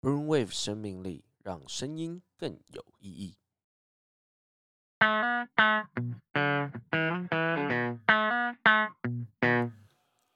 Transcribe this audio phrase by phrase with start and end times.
[0.00, 3.36] Brainwave 生命力，让声音更有意义。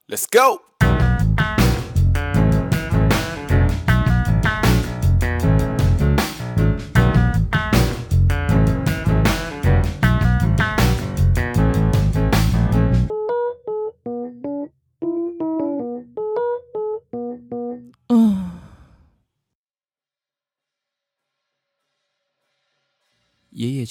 [0.07, 0.61] Let's go。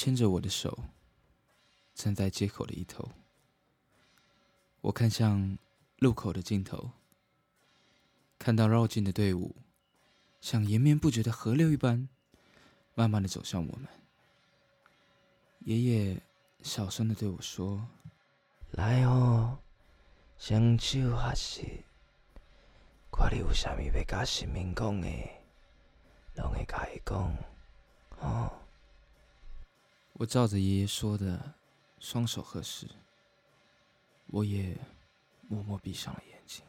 [0.00, 0.84] 牵着我的手，
[1.95, 3.06] 站在街口的一头。
[4.80, 5.58] 我看向
[5.98, 6.92] 路口的尽头，
[8.38, 9.55] 看到绕进的队伍，
[10.41, 12.08] 像延绵不绝的河流一般，
[12.94, 13.86] 慢慢的走向我们。
[15.66, 16.22] 爷爷
[16.62, 17.86] 小声的对我说
[18.72, 19.58] ：“来哦，
[20.38, 21.60] 双手合十，
[23.12, 25.06] 看你有啥物要甲神明讲的，
[26.36, 27.36] 拢会甲伊讲，
[28.20, 28.50] 哦。”
[30.20, 31.54] 我照着爷爷说的，
[31.98, 32.86] 双手合十，
[34.26, 34.76] 我也
[35.48, 36.62] 默默闭上了眼睛。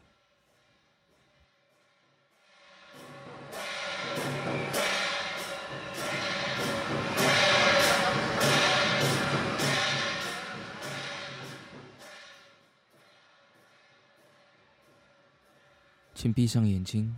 [16.14, 17.14] 请闭上眼睛，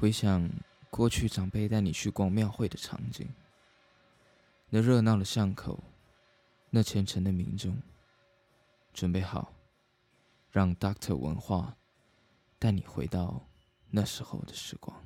[0.00, 0.50] 回想
[0.90, 3.28] 过去长辈带你去逛庙会的场景。
[4.72, 5.82] 那热闹的巷口，
[6.70, 7.76] 那虔诚的民众，
[8.92, 9.52] 准备好，
[10.48, 11.76] 让 Doctor 文化
[12.58, 13.44] 带你回到
[13.90, 14.96] 那时候的时光。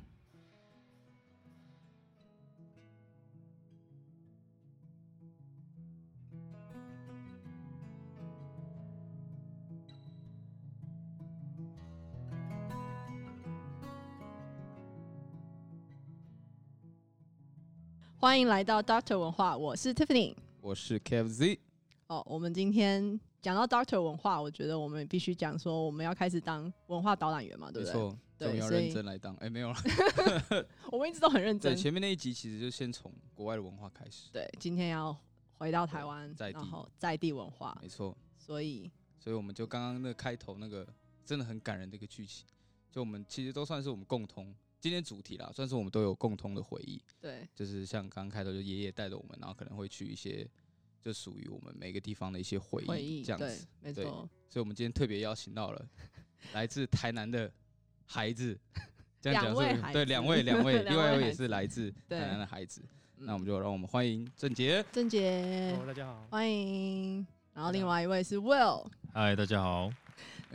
[18.35, 21.57] 欢迎来到 Doctor 文化，我是 Tiffany，我是 KFZ。
[22.07, 27.93] 哦，我们今天讲到 Doctor 文化，我觉得我们必须讲说，我们要开始当文化导览员嘛，对不对？
[27.93, 29.33] 没错，对，要认真来当。
[29.35, 29.77] 哎，没有了，
[30.91, 31.73] 我们一直都很认真。
[31.73, 34.29] 对，前面那一集其实就先从国外的文化开始。
[34.33, 35.17] 对，今天要
[35.53, 38.17] 回到台湾，然后在地文化，没错。
[38.37, 40.85] 所以，所以我们就刚刚那个开头那个
[41.25, 42.45] 真的很感人的一个剧情，
[42.91, 44.53] 就我们其实都算是我们共同。
[44.85, 47.01] 今天主题啦，算是我们都有共通的回忆。
[47.19, 50.47] 对，就是像刚刚开头，就爷爷带着我们，然后可能会去一些
[51.01, 53.65] 就属于我们每个地方的一些回忆，回忆这样子。
[53.81, 54.03] 没错。
[54.47, 55.89] 所以，我们今天特别邀请到了
[56.53, 57.51] 来自台南的
[58.05, 58.55] 孩子，
[59.19, 62.83] 这样讲是，对，两位，两位， 另外一位也是来自台南的孩子。
[63.15, 64.85] 那我们就让我们欢迎郑杰。
[64.91, 67.25] 郑杰，大家好，欢迎。
[67.55, 68.85] 然后另外一位是 Will。
[69.11, 69.91] 嗨，大家好。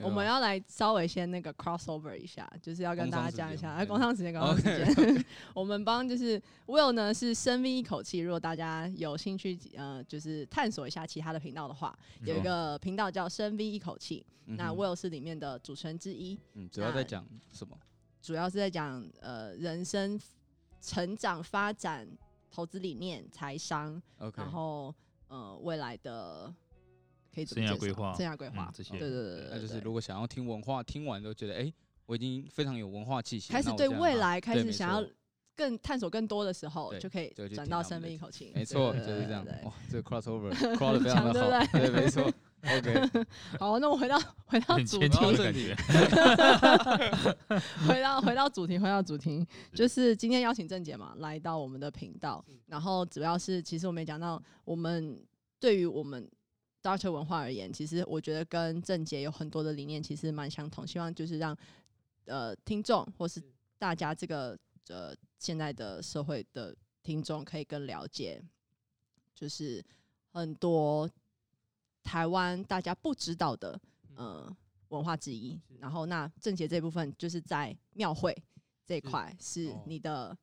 [0.03, 5.25] 我们要来稍微先那个 crossover 一下，就是要跟大家讲一下，哎，工商时间，工商时间，
[5.55, 17.77] 我们帮就是 Will 呢是深 V 一口气，如果大家有兴趣，呃，就是探索一下其他的频道的话，有一个频道叫深 V 一口气，那 Will 是里面的主持人之一，嗯，主要在讲什么？
[18.23, 20.19] 主要是在讲呃人生
[20.81, 22.09] 成长发展、
[22.51, 24.01] 投资理念、财商，
[24.37, 24.95] 然后
[25.29, 26.53] 呃未来的。
[27.35, 31.73] 可以生涯规划，生涯规划这些，对对对，那就是如果想要听文化，听完都觉得哎，
[32.07, 35.07] 我已经非常有文化气息，开始对未来开始想要
[35.55, 38.51] 更探索更多的时时候，就可以转到生命一口气。
[38.55, 39.47] 没错，就是这样。
[39.65, 42.33] 哇，这个 crossover cross 的非常的好， 对，没错。
[42.63, 43.25] OK，
[43.59, 45.09] 好，那我回到回到主题，
[47.89, 55.23] 回到回到主题，回到主题，就是今天邀请郑姐嘛，来到我们的频道，然后主要是其实我们也讲到，我们
[55.61, 56.29] 对于我们。
[56.83, 60.87] Doctor 文化而言，其实我觉得跟正杰有很多的理念其实蛮相同。
[60.87, 61.57] 希望就是让
[62.25, 63.43] 呃听众或是
[63.79, 64.59] 大家这个
[64.89, 68.43] 呃现在的社会的听众可以更了解，
[69.35, 69.85] 就是
[70.33, 71.09] 很多
[72.03, 73.81] 台湾大家不知道的
[74.17, 74.57] 呃
[74.89, 75.61] 文化之一。
[75.79, 78.37] 然后那正杰这部分就是在庙会
[78.87, 80.37] 这一块是你的。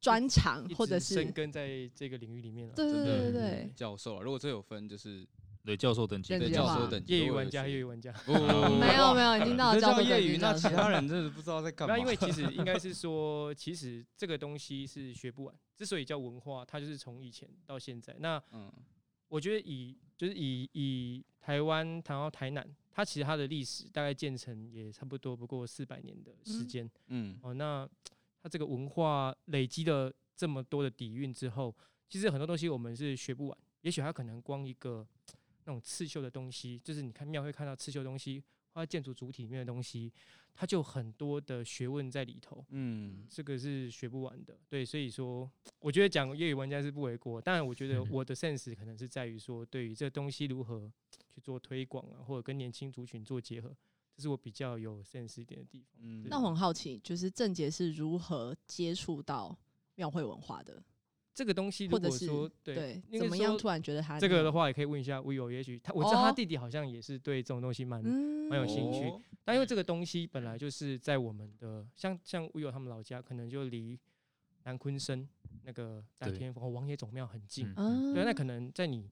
[0.00, 5.26] 专长或者是深耕在这个领域里面了，对对对对，教授啊，如果这有分就是
[5.64, 11.94] 对教授等级，对教授等级，业余玩家，业余玩家，没有没有，已经到了教授业余，那其他人真的不知道在干嘛。
[11.94, 18.14] 那因为其实应该是说，其实这个东西是学不完，之所以叫文化，它就是从以前到现在。
[18.20, 18.72] 那嗯，
[19.26, 27.88] 我觉得以就是以以台湾谈到台南，它其实它的历史大概建成也差不多不过四百年的时间，嗯哦那。
[28.48, 31.74] 它这个文化累积了这么多的底蕴之后，
[32.08, 33.58] 其实很多东西我们是学不完。
[33.82, 35.06] 也许它可能光一个
[35.64, 38.42] 那种刺绣的东西，就是你看庙会看到刺绣东西，
[38.72, 40.10] 它建筑主体里面的东西，
[40.54, 42.64] 它就很多的学问在里头。
[42.70, 44.58] 嗯，这个是学不完的。
[44.68, 47.40] 对，所以说，我觉得讲业余玩家是不为过。
[47.40, 50.90] 当然，我觉得 我的 sense 可能是在于说，对于这东西如何
[51.34, 53.76] 去做推广啊，或者跟年轻族群做结合，
[54.18, 55.96] 这是我比较有 sense 一点的地方。
[56.02, 59.56] 嗯，那我很好奇，就是郑杰是如何接触到
[59.94, 60.82] 庙会文化的？
[61.32, 69.04] 这个东西，如果说对，怎么样突然觉得他这个的话，也可以问一下 Will，也许他我知道他弟弟好像也是对这种东西蛮蛮、嗯、有兴趣。
[69.04, 73.96] 哦、但因为这个东西本来就是在我们的像像 Will 他们老家，可能就离
[74.64, 75.28] 南昆生
[75.62, 77.72] 那个大天佛王爷总庙很近。
[77.76, 79.08] 嗯、对，那可能在你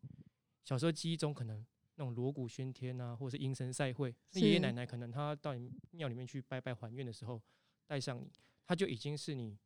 [0.64, 1.64] 小时候记忆中，可能
[1.96, 7.40] 那种锣鼓喧天啊，或者是迎神赛会，那爷爷奶奶可能他到你庙里面去拜拜还愿的时候，
[7.86, 8.30] 带上你，
[8.64, 9.56] 他就已经是你。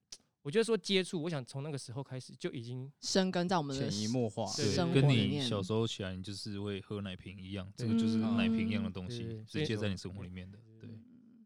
[0.43, 10.59] 我觉得说接触，我想从那个时候开始就已经生根在我们的潜移默化，对，跟你小时候起来，你就是会喝奶瓶一样，这个就是奶瓶一样的东西，直接在你生活里面的。
[10.81, 10.89] 对，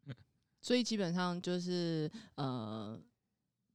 [0.62, 2.96] 所以基本上就是呃，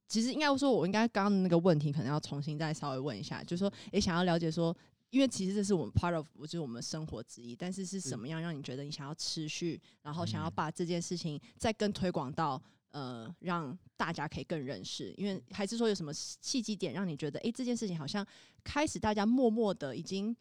[0.08, 4.74] 其实应该说，我应该刚刚的那个问题，可能要重新再稍微问一下，就是说，也想要了解说，
[5.10, 12.60] 因为其实这是我们 part of，就是我们生活之一，但是是什么样让你觉得你想要持续，然后想要把这件事情再更推广到。
[12.92, 18.26] 呃，让大家可以更认识，因为还是说有什么契机点让你觉得，哎、欸，这件事情好像
[18.64, 20.36] 开始大家默默的已经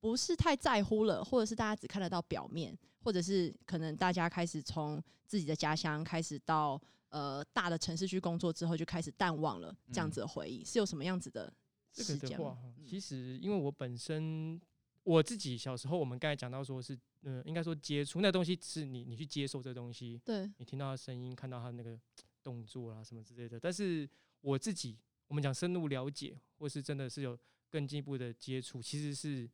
[0.00, 6.80] 不是太在乎了，或者是大家只看得到表面，或者是可能大家开始从自己的家乡开始到
[7.10, 11.52] 呃大的城市去工作之后，就开始淡忘了这样子的回忆，嗯、是有什么样子的？
[11.94, 14.60] 这个的话，其实因为我本身
[15.04, 16.98] 我自己小时候，我们刚才讲到说是。
[17.26, 21.98] 嗯，应该说接触那东西是你，你去接受这东西，对，你听到他声音，看到他那个
[22.42, 23.58] 动作啊什么之类的。
[23.58, 24.06] 但是
[24.42, 24.98] 我自己，
[25.28, 27.34] 我们讲深入了解，或是真的是有
[27.70, 29.50] 更进一步的接触，其实是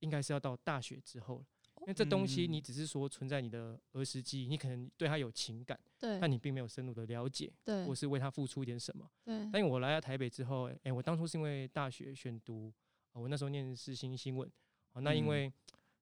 [0.00, 1.42] 应该是要到大学之后，因
[1.86, 9.48] 为这东西你只是说存在你的儿时记忆，你可能对他有情感，对，但你并没有深入的了解，对，或是为他付出一点什么，对。
[9.52, 12.72] 但我来到台北之后，哎、欸，我当初是因为大学选读，
[13.12, 14.50] 我那时候念世新新闻，
[14.94, 15.52] 那因为。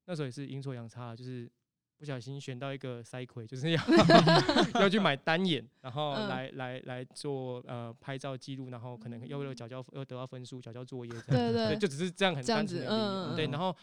[0.06, 1.50] 那时候也是阴错阳差，就是
[1.96, 3.82] 不小心选到一个赛葵，就是要
[4.78, 12.86] 要去买单眼，然后来、嗯、来来做呃拍照记录，然后可能要为了缴交要得到分数缴交作业这样，对就只是这样很单纯的。
[12.90, 13.74] 嗯、对，然后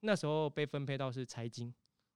[0.00, 1.72] 那时候被分配到是财经，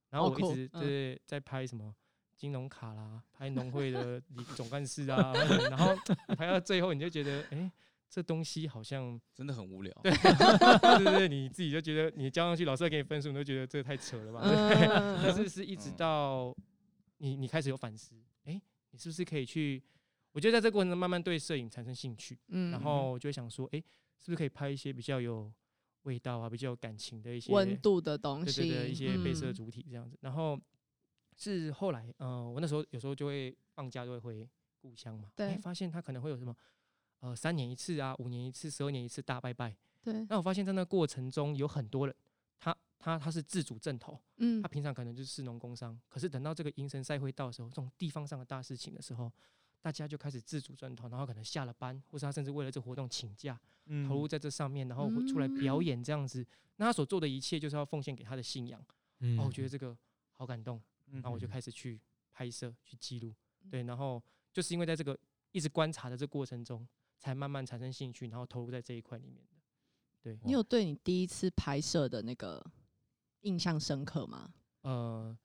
[0.09, 1.93] 然后我一直就是在拍什么
[2.35, 4.21] 金融卡啦，拍农会的
[4.55, 5.33] 总干事啊，
[5.69, 5.95] 然后
[6.35, 7.57] 拍到最后你就觉得哎。
[7.57, 7.71] 欸
[8.13, 10.13] 这东西好像真的很无聊， 对
[11.03, 14.41] 对对，你自己就觉得你交上去，老师要给你分数，你就觉得这个太扯了吧？
[14.47, 14.87] 对，
[15.23, 16.55] 但是是一直到
[17.17, 18.13] 你你开始有反思，
[18.43, 19.81] 哎，你是不是可以去？
[20.31, 23.79] 我觉得在这过程中慢慢对摄影产生兴趣，嗯，然后就会想说，哎，
[24.19, 25.51] 是不是可以拍一些比较有
[26.03, 30.17] 味道啊、比较有感情的一些温度的东西，对对对，一些被摄主体这样子。
[30.21, 30.59] 然后
[31.35, 36.55] 是后来，嗯，我那时候有时候就会放假就会回故乡嘛，对，发现他可能会有什么。
[37.19, 39.73] 呃，三年一次啊，五年一次，十二年一次大拜拜。
[40.01, 40.25] 对。
[40.27, 42.13] 那我发现，在那过程中有很多人，
[42.59, 49.31] 他他他是自主正头，嗯，他平常可能就是士农工商，可是等到这个迎神赛会到的时候，这种地方上的大事情的时候，
[49.83, 56.43] 大家就开始自主转头，然后可能下了班，或是他甚至为了这活动请假，嗯，投入在这上面，然后会出来表演这样子。
[56.77, 58.83] 那他所做的一切，就是要奉献给他的信仰。
[59.19, 59.37] 嗯。
[59.37, 59.95] 哦，我觉得这个
[60.31, 60.81] 好感动，
[61.11, 62.01] 然后我就开始去
[62.31, 63.35] 拍摄、去记录。
[63.69, 65.19] 对，然后就是因为在这个
[65.51, 66.87] 一直观察的这个过程中。
[67.19, 69.55] 才慢慢产生兴趣，然后投入在这一块里面的。
[70.21, 72.61] 对，你有对你第一次拍摄的那个
[73.43, 74.53] 印象深刻吗？
[74.81, 75.37] 呃，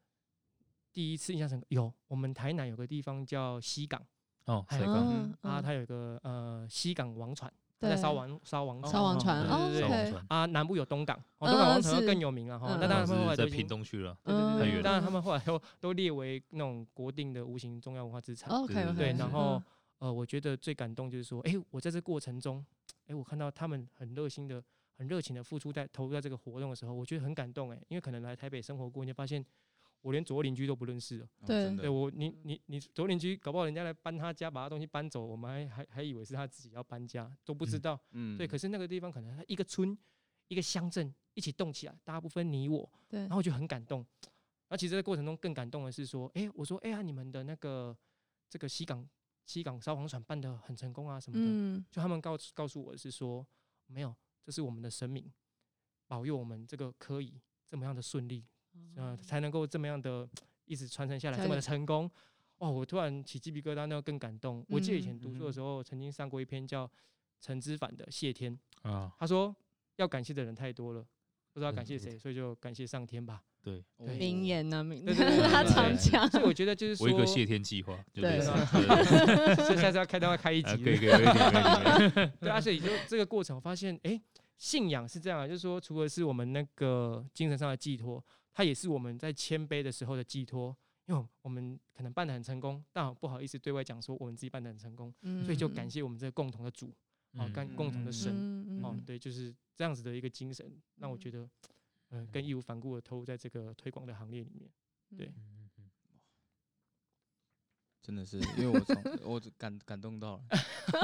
[0.92, 4.04] 第一次印象深刻有，我们台南有个地方叫西港
[4.48, 12.76] 哦，西港啊，它有一个呃西港王船，在烧王烧王烧王船，对对对啊，南部有东港，哦东港王船更有名了哈。
[12.80, 18.50] 那当然他们后来在屏东去了，对对对，当然他们后来都都列为那种国定的无形重要文化资产。
[18.50, 19.62] OK，对，然后。
[20.00, 24.62] 呃，我觉得最感动就是说，哎、欸，我在这过程中，哎、欸，我看到他们很热心的、
[24.96, 29.44] 很热情的付出在投入在这个活动的时候，我觉得很感动，哎，因为可能来台北生活过，你就发现
[30.00, 31.28] 我连左邻居都不认识了。
[31.46, 37.98] 对，对我，你你你左邻居，搞不好人家来搬他家，把他东西搬走，我们还还还以为是他自己要搬家，都不知道。
[38.12, 39.96] 嗯，对，可是那个地方可能他一个村、
[40.48, 42.90] 一个乡镇一起动起来，大家不分你我。
[43.08, 44.04] 对，然后就很感动。
[44.68, 47.96] 那其实，在过程中更感动的是说，哎、欸，我说，哎、欸、呀，你们的那个
[48.48, 49.08] 这个西港。
[49.44, 53.46] 西港消防船办得很成功啊，什么的，嗯、就他们告诉告诉我的是说，
[53.86, 54.14] 没有，
[54.44, 55.32] 这是我们的神明
[56.06, 58.46] 保佑我们这个可以这么样的顺利，嗯、
[58.96, 60.28] 呃，才能够这么样的
[60.66, 62.10] 一直传承下来，这么的成功。
[62.58, 64.58] 哦，我突然起鸡皮疙瘩，那个更感动。
[64.60, 66.90] 嗯、我记得以前读书的时候，曾经上过一篇叫
[67.40, 68.58] 陈之凡的《谢天》
[68.90, 69.54] 啊，他说
[69.96, 71.06] 要感谢的人太多了，
[71.52, 73.42] 不知道感谢谁，所以就感谢上天吧。
[73.60, 73.84] 对
[74.18, 76.28] 名言呢，名对对对，他常讲。
[76.30, 78.40] 所以我觉得就是说，我一个谢天计划，对，
[79.54, 82.30] 所以下次要开单会开一集，可以可以可以。
[82.40, 84.18] 对啊，所以就这个过程，我发现，哎，
[84.56, 88.24] 信仰是这样，就是说，除了是我们那个精神上的寄托，
[88.58, 90.76] 它也是我们在谦卑的时候的寄托。
[91.06, 96.92] 因为我们可能办得很成功，但不好意思对外讲说我们自己办得很成功，所以就感谢我们这个共同的主，
[97.34, 101.48] 啊，跟共同的神，哦，对，就是这样子的一个精神，让我觉得。
[102.10, 104.70] 嗯，更义无反顾的投入在这个推广的行列里面，
[105.16, 105.30] 对，
[108.02, 110.42] 真的是，因为我从我感感动到了，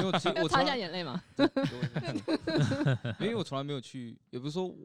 [0.03, 0.11] 我
[0.49, 1.23] 擦一下眼泪嘛，
[3.19, 4.75] 因为我从来没有去，也不是说，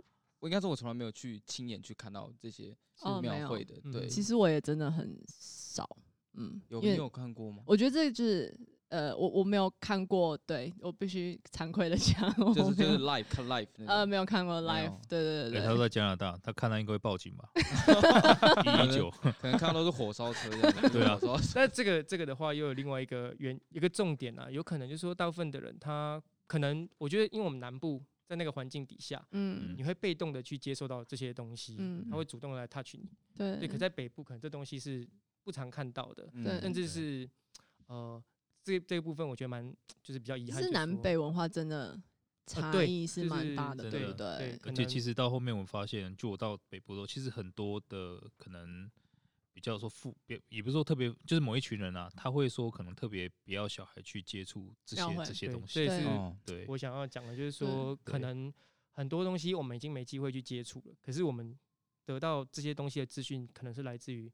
[0.41, 2.77] 我应该说，我从来没有去亲眼去看到这些
[3.23, 5.89] 庙会的，对，其实我也真的很少，
[6.35, 7.63] 嗯，有你有看过吗？
[7.67, 8.59] 我觉得这就是。
[8.91, 15.61] 呃，我我没有看过，对，我必须惭愧的讲，就是就是 live 看 live，呃，没有看过 live，对对对对。
[15.61, 17.49] 他说在加拿大，他看他应该会报警吧？
[18.67, 19.09] 一一九，
[19.41, 20.91] 可能看到都是火烧车这样。
[20.91, 21.17] 对啊，
[21.55, 33.67] 但这个这个的话，又有另外一个原一个重点啊，有可能就是说，大部分的人他可能，我觉得，因为我们南部在那个环境底下，嗯，你会被动的去接受到这些东西，嗯，他会主动的来 touch 你，对，对。
[33.67, 35.05] 可在北部，可能这东西是
[35.43, 37.29] 不常看到的，对，甚至是
[37.87, 38.23] 呃。
[38.63, 41.99] 这这个部分我觉得蛮就是比较遗憾，是南北文化真的
[42.47, 44.61] 差异是蛮大的，对不对？
[44.65, 48.89] 而且其实到后面我们发现，就我到北部的时候，其实很多的可能
[49.61, 55.87] 比较说富，也也不是说特别，就是某一群人啊，他会说可能特别不要小孩去接触这些这些东西。
[55.87, 56.07] 对，是，
[56.45, 58.53] 对我想要讲的就是说，可能
[58.91, 61.57] 很多东西我们已经没机会去接触了，可是我们
[62.05, 64.33] 得到这些东西的资讯，可能是来自于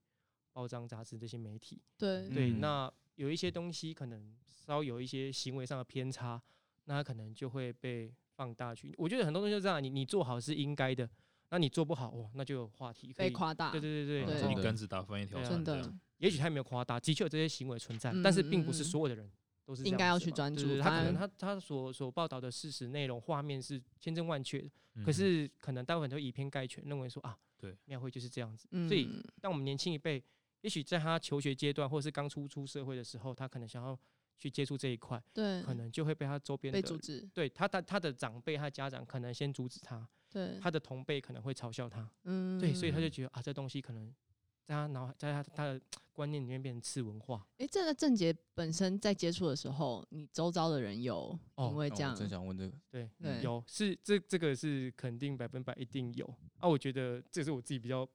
[0.53, 1.83] 包装杂志这些媒体。
[1.99, 2.93] 对对，那。
[3.17, 6.39] 有一些东西可能稍有一些行为上的偏差，
[6.85, 8.95] 那可能就会被放大去。
[8.99, 11.09] 我觉得很多东西就这样，你你做好是应该的，
[11.51, 13.71] 那你做不好哇，那就有话题可以被夸大。
[13.71, 15.65] 对对对对，一竿子打翻一条船。
[15.65, 19.31] 真的，也许他没有夸大，的确有这些行为存在，但是并不是所有的人
[19.65, 20.81] 都是应该要去专注。
[20.81, 28.69] 他可能他他所所报道的事实内容画面是千真万确的，可是可能大部分都以偏概全，认为说啊，对，庙会就是这样子。
[28.89, 29.09] 所以
[29.41, 30.23] 当我们年轻一辈。
[30.63, 33.97] 也许在他求学阶段，或者是刚出出社会的时候，他可能想要
[34.37, 40.05] 去接触这一块，对，可能就会被他周边的阻止，对他的他的长辈、他的家长可能先阻止他，
[40.37, 44.07] 对，他的同辈可能会嘲笑他，嗯，对，所以他就觉得啊，这东西可能
[44.67, 45.81] 在他脑海在他他的
[46.13, 47.47] 观念里面变成次文化。
[47.53, 53.41] 哎、欸，这个郑杰本身在接触的时候，你周遭的人有因为这样，哦、正想问这个，对，对。
[53.43, 56.27] 有是这这个是肯定百分百一定有。
[56.59, 58.07] 啊，我觉得这是我自己比较。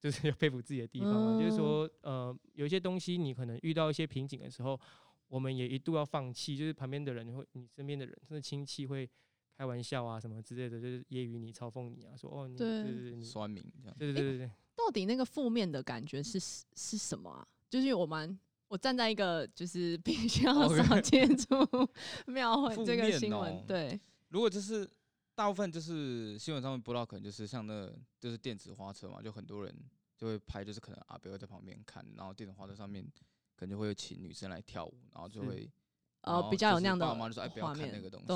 [0.00, 4.78] 就是要佩服自己的地方，嗯、就是说，呃，有一些东西你可能遇到一些瓶颈的时候，
[5.26, 9.10] 我们也一度要放弃，就是旁边的人会，你身边的人，甚至亲戚会
[9.58, 14.52] 开玩笑啊什么之类的，就是揶揄你、嘲讽你啊，说哦，你对对对，酸民这样，对对对对、欸。
[14.76, 17.46] 到底那个负面的感觉是是什么啊？
[17.68, 18.38] 就是我们
[18.68, 21.56] 我站在一个就是必须要少接触
[22.26, 24.88] 庙会这个新闻，哦、对，如果就是。
[25.38, 29.72] 大部分就是新闻上面播到，可能就是像那个，就是电子花车嘛，就很多人
[30.16, 33.08] 就会拍，就是可能阿伯会在旁边看，然后电子花车上面
[33.54, 35.70] 可能就会请女生来跳舞，然后就会，
[36.28, 38.26] 哦，比较有那样的画面，爸妈就说哎，不要看那个东西，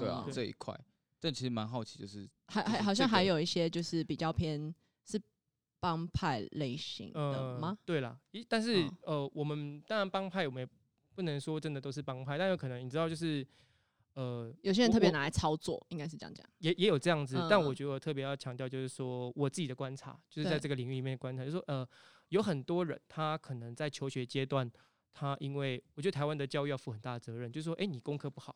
[0.00, 0.78] 对啊，这一块，
[1.20, 5.20] 但其实蛮好奇，就是还还好像还有一些就是比较偏是
[5.80, 7.76] 帮派类型的吗？
[7.84, 10.68] 对啦，一但是呃，我们当然帮派我们也
[11.14, 13.46] 不能说真的都是帮派，但有可能你知道就是。
[14.14, 21.88] 呃，有些人特别拿来操作，应该是这样讲，也也有这样子，嗯、但我觉得我特别要强调，就是说我自己的观察，就是在这个领域里面观察，就是说，呃，
[22.28, 24.70] 有很多人他可能在求学阶段，
[25.12, 28.54] 他因为我觉得台湾的教育要负很大的责任，就是说，哎、欸，你功课不好，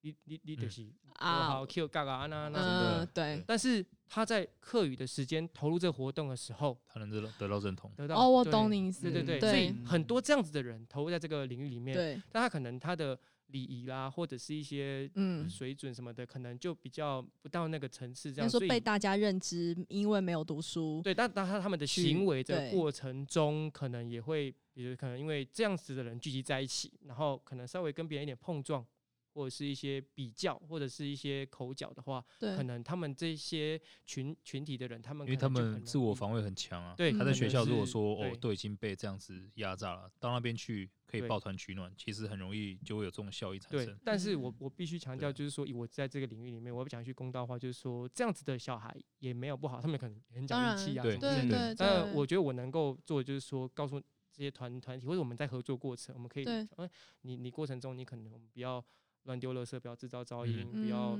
[0.00, 9.50] 你你你得是啊，好 Q 嘎嘎那那什么的，对，但是他在课余的时间投入这个活动的时候，他能得到得到认同，得到哦，我懂你意思，对对对，对。
[9.50, 13.18] 所以很多这样子的人投入在这个领域里面，对，但他可能他的。
[13.52, 18.32] 礼仪啦，或者是一些嗯水准什么的，嗯、可能就比较不到那个层次。
[18.32, 21.00] 这样说被大家认知，因为没有读书。
[21.02, 28.84] 对，但但他他们的行为的过程中，可能也会，比如可能因为这样子的人聚集在一起，然后可能稍微跟别人一点碰撞。
[29.32, 36.94] 或者是一些比较，或者是一些口角的话，对可能他们这些群群体的人，他们因为他们自我防卫很强啊。
[36.96, 43.86] 对，他在学校如果说哦，都已经被这样子压榨了，到那边去可以抱团取暖，其实很容易就会有这种效益产生。
[43.86, 51.74] 对，但是我我必须强调，就是说，以我在这个领域里面，我不讲一句公道话，就是说，这样子的小孩也没有不好，他们可能很讲义气啊，对对对。
[51.76, 54.00] 但我觉得我能够做的就是说，告诉
[54.32, 56.90] 这些团团体或者我们在合作过程，我们可以，哎，
[57.22, 58.84] 你你过程中你可能我们不要。
[59.24, 61.18] 乱丢垃圾，不要制造噪音，嗯、不要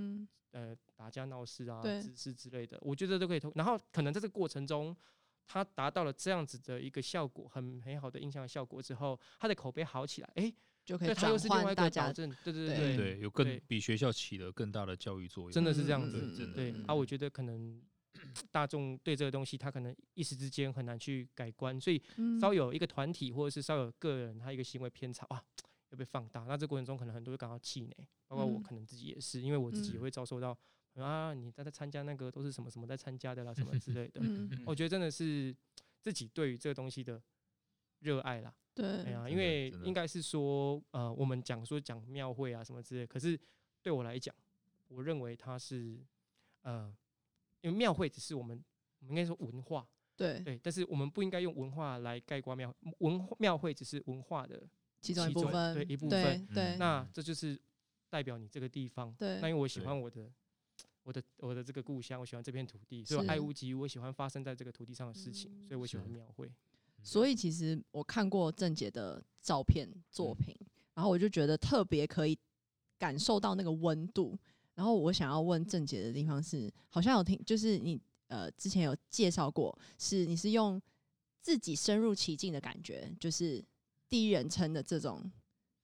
[0.53, 3.41] 呃打架闹事啊、滋事之类的，我觉得都可以。
[3.55, 4.97] 然后可能在这个过程中，
[5.47, 10.55] 他达到了这样子的一个效果，很很好的印象的效果之后，他的口碑好起来，哎、欸，
[10.85, 12.07] 就可以他又是另外一个大家。
[12.07, 16.55] 保证，对对对对，对，有更比学校起了更大的教育作用，真的是这样子，嗯、真的。
[16.55, 16.75] 对。
[16.87, 17.81] 啊，我觉得可能
[18.51, 22.03] 大众对这个东西，他可能一时之间很难去改观，所以
[22.41, 25.43] 稍有一个团体或者是稍有个人他一个行为偏差啊，
[25.91, 27.95] 要被放大，那这过程中可能很多人感到气馁，
[28.27, 30.57] 包括我可能自己也是，因为我自己也会遭受到。
[30.95, 34.21] 啊，你在在参加那个都是什么什么在参加的啦，什么之类的。
[34.23, 35.55] 嗯，我觉得真的是
[36.01, 37.23] 自己对于这个东西的
[38.01, 38.53] 热爱啦。
[38.75, 43.39] 对，哎呀，因为应该是说，呃，我们讲说讲庙会啊什么之类，可是
[43.83, 44.35] 对我来讲，
[44.89, 45.99] 我认为它是，
[46.63, 46.93] 呃，
[47.61, 48.63] 因为庙会只是我们，
[48.99, 49.89] 我们应该说文化。
[50.17, 54.63] 对对，但是我们不应该用文化来概括庙文庙会，只是文化的
[55.01, 56.47] 其中一部分，对一部分。
[56.55, 57.61] 对，那这就是
[58.09, 59.13] 代表你这个地方。
[59.19, 60.31] 对，那因为我喜欢我的。
[61.03, 63.81] 我的我的这个故乡，我喜欢这片土地，所以爱屋及乌。
[63.81, 66.53] 我喜欢发生在这个土地上的事情，所以我喜欢描绘。
[67.03, 70.55] 所以其实我看过郑杰的照片作品，
[70.93, 72.39] 然后我就觉得特别可以
[72.99, 74.39] 感受到那个温度。
[74.75, 80.81] 然后我想要问郑杰的地方是，好像有听，就是你呃之前有介绍过，是你是用
[81.41, 83.65] 自己深入其境的感觉，就是
[84.11, 85.33] 第一人称的这种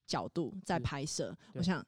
[0.06, 1.34] 角度在拍摄。
[1.54, 1.82] 我想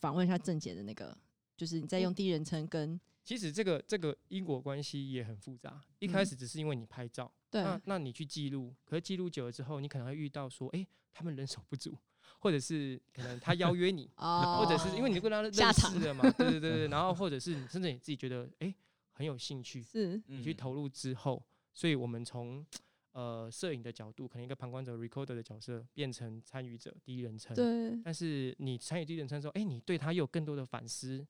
[0.00, 1.14] 访问一下郑姐的那个。
[1.56, 5.80] 就是你在用第一人称跟，其实这个这个因果关系也很复杂。
[6.00, 11.96] 一开始只是因为你拍照，对，那那你去记录，可是记录久了之后，你可能会遇到说，哎，他们人手不足，
[12.40, 18.74] 或者是可能他邀约你， 或者是因为你跟他认识了嘛，对对对对，然后或者是你甚至你自己觉得，哎，
[19.12, 21.40] 很有兴趣，是，你去投入之后，
[21.72, 22.66] 所以我们从
[23.14, 31.26] 呃摄影的角度，可能一个旁观者 recorder 的角色变成参与者第一人称，对，但是你参与第一人称之后，哎，你对他又有更多的反思。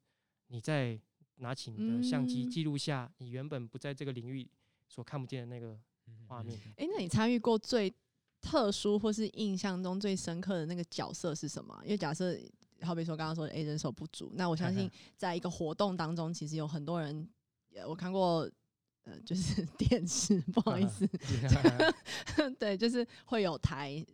[0.49, 1.01] 你再
[1.37, 4.47] 拿起你的相机记录下你原本不在这个领域
[4.89, 5.77] 所看不见的那个
[6.29, 6.57] 画面。
[6.77, 7.93] 哎，那你参与过最
[8.43, 11.81] 特殊或是印象中最深刻的那个角色是什么？
[11.83, 12.39] 因为假设
[12.83, 17.27] 好比说刚刚说的，哎，人手不足，那我相信 在一个活动当中，其实有很多人，
[17.89, 18.49] 我看过，
[19.05, 21.07] 呃，就是 电视，不好意思，
[22.59, 24.05] 对，就是会有台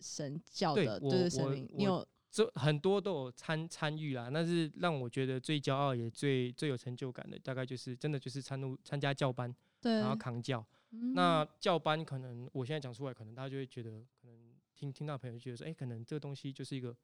[0.00, 2.06] 神教的，对对神明，你有。
[2.30, 10.66] 这很多都有参参与啦，但是让我觉得最骄傲也最最有成就感的，大概就是真的就是参入参加教班，对，然后扛教。
[10.90, 14.36] 嗯、那教班可能我现在讲出来，可能大家就会觉得，可能
[14.74, 16.94] 听听到朋友就觉得说，哎、欸，可能这个东西就是一个。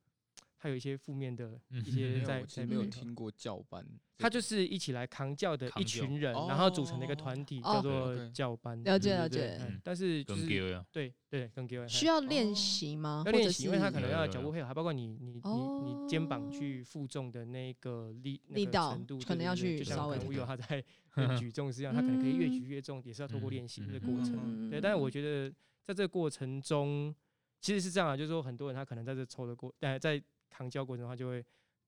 [0.62, 3.82] 他有一些负面的一些在在没有听过教班，
[4.18, 8.78] 他就是一起来扛教的一群人，然后组成的一个团体叫做教班。
[8.84, 10.46] 了解了解，但是就是
[10.92, 13.22] 对对跟需要练习吗？
[13.24, 20.84] 要练习，因为他可能要脚步配合，还包括你你你你肩膀去负重的那个力力道程度，可能要去就像可能有他在
[21.40, 24.68] 举重是一样，他可能可以越举越重，也是要透过练习的过程。
[24.68, 25.50] 对，但是我觉得
[25.86, 27.14] 在这个过程中，
[27.60, 31.42] 其实是这样啊，就是说很多人他可能在这抽的过，呃，在扛教过程的话，就会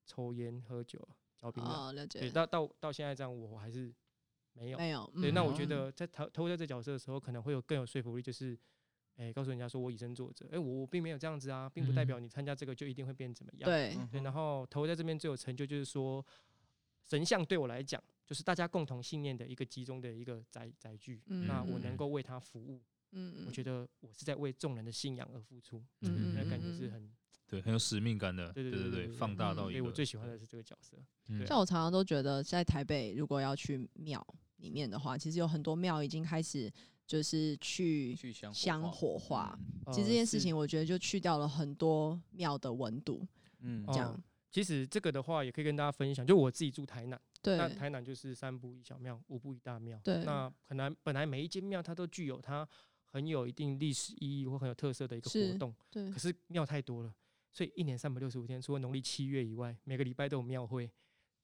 [0.06, 0.98] 抽烟、喝酒、
[1.36, 1.68] 嚼槟榔。
[1.68, 2.20] 哦，了解。
[2.20, 3.92] 对，到到到现在这样，我还是
[4.54, 4.78] 没有。
[4.78, 5.12] 没有。
[5.20, 8.58] 对，那我觉得在投投在这角色的时候，可能会有更有说服力，就是，
[9.16, 10.46] 哎、欸，告诉人家说我以身作则。
[10.46, 13.68] 哎、欸，我我并没有这样子啊，并不代表你参加这个就一定会变怎么样。
[13.68, 13.96] 对。
[14.10, 16.24] 对，然后投在这边最有成就，就是说
[17.04, 21.22] 神像对我来讲，就是大家共同信念的一个集中的一个载载具。
[21.26, 21.46] 嗯。
[21.46, 22.80] 那我能够为他服务。
[23.12, 23.44] 嗯。
[23.46, 25.84] 我觉得我是在为众人的信仰而付出。
[26.00, 26.34] 嗯。
[26.34, 27.12] 那感觉是很。
[27.52, 29.78] 对，很有使命感的，对对对对，放大到一个。
[29.78, 30.96] 所以我最喜欢的是这个角色。
[31.46, 36.72] 像我常常都觉得，在台北如果要去庙里面的话，其实有很多庙已经开始
[37.06, 38.16] 就是去
[38.54, 39.58] 香火化。
[39.92, 43.22] 其实这件事情，我觉得就去掉了很多庙的温度。
[43.60, 44.18] 嗯，这样。
[44.50, 46.26] 其实这个的话，也可以跟大家分享。
[46.26, 50.00] 就我自己住台南，对，那台南就是三步一小庙，五步一大庙。
[50.02, 52.66] 对，那可能本来每一间庙它都具有它
[53.04, 55.74] 很有一定历史意义或很有特色的一个活动。
[55.90, 57.14] 对，可是庙太多了。
[57.52, 60.90] 所以一年三百六十五天，除了农历七月以外，每个礼拜都有庙会。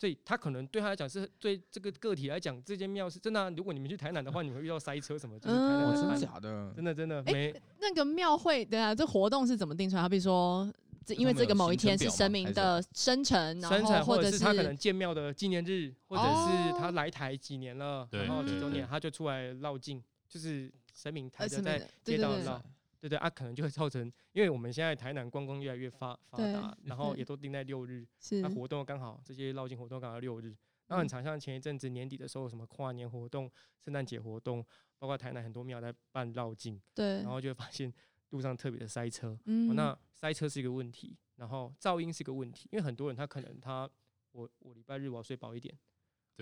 [0.00, 3.50] 所以他可能对他来讲是对这个个体来讲，这间庙是真的、啊。
[3.50, 5.36] 如果你们去台南的话，你们会遇到塞车什么？
[5.40, 6.72] 就是台南的、嗯、真的假的？
[6.76, 7.50] 真的真的没。
[7.50, 10.02] 欸、那个庙会对啊，这活动是怎么定出来？
[10.02, 10.72] 好比说，
[11.04, 22.62] 这因为这个某一天是神明的生辰，生辰或者是他可能建庙的纪念日，或者是他来台几年了，然后几周年，他就出来绕境，就是神明抬着在街道绕。
[23.00, 28.06] 对对啊，可能就会造成，因为我们现在台南观光越来越发发达，然后也 都定在六日，
[28.42, 30.56] 那活动刚好这些绕境活动刚好六日，
[30.88, 33.50] 那很常像前一阵子年底的时候，什么跨年活动、
[33.84, 34.64] 圣诞节活动，
[34.98, 37.92] 包括台南很多庙在办绕境，对，然后就会发现
[38.30, 43.88] 路上特别的塞车，嗯，那塞车是一个问题，然后噪音是一个问题，因为很多人他可能他
[44.32, 45.72] 我我礼拜日我要睡饱一点，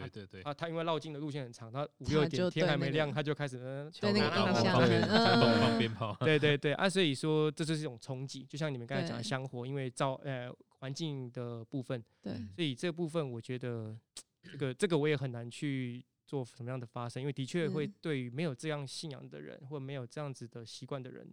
[0.03, 0.43] 对对对。
[0.43, 6.17] 啊，他因为绕境的路线很长，他五六点天还没亮，他就开始嗯，对那个印象，放放鞭炮。
[6.21, 13.97] 对对对啊，所以说这就是一种冲击，就像你们刚才讲的香火，因为造呃环境的部分，对，所以这部分我觉得
[14.43, 21.27] 这个这个我也很难去做什么样的发生，因为的确会对于没有这样信仰的人或没有这样子的习惯的人，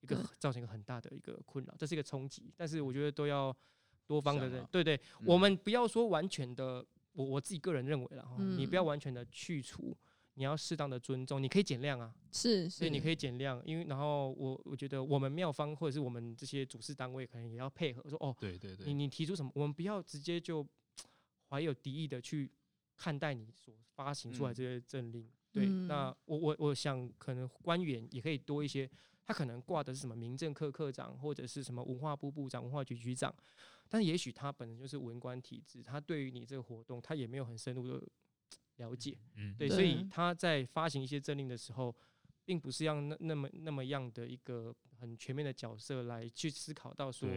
[0.00, 2.52] 一个造成一个很大的一个困扰，这是一个冲击。
[2.56, 3.54] 但是我觉得都要
[4.06, 6.84] 多方的人，对对，我们不要说完全的，
[7.18, 9.92] 我我自己个人认为了哈，你不要完全的去除，
[10.34, 20.64] 你要适当的尊重，你可以减量啊，是，所以你可以减量，因为然后我我觉得我们庙方或者是我们这些主事单位可能也要配合，说哦，对对对，你你提出什么，我们不要直接就
[21.50, 22.48] 怀有敌意的去
[22.96, 28.88] 看待你所发行出来这些政令，对，那我我我想可能官员也可以多一些。
[29.28, 33.30] 他可能挂的是什么民政科科长，或者是什么文化部部长、文化局局长，
[33.88, 38.06] 但也许他本身就是文官体制，他对于你这个活动，他也没有很深入的
[38.76, 41.94] 了解，嗯，对，所以他在发行一些政令的时候，
[42.44, 47.28] 并不是要那那么那么样的一个很全面的角色来去思考到说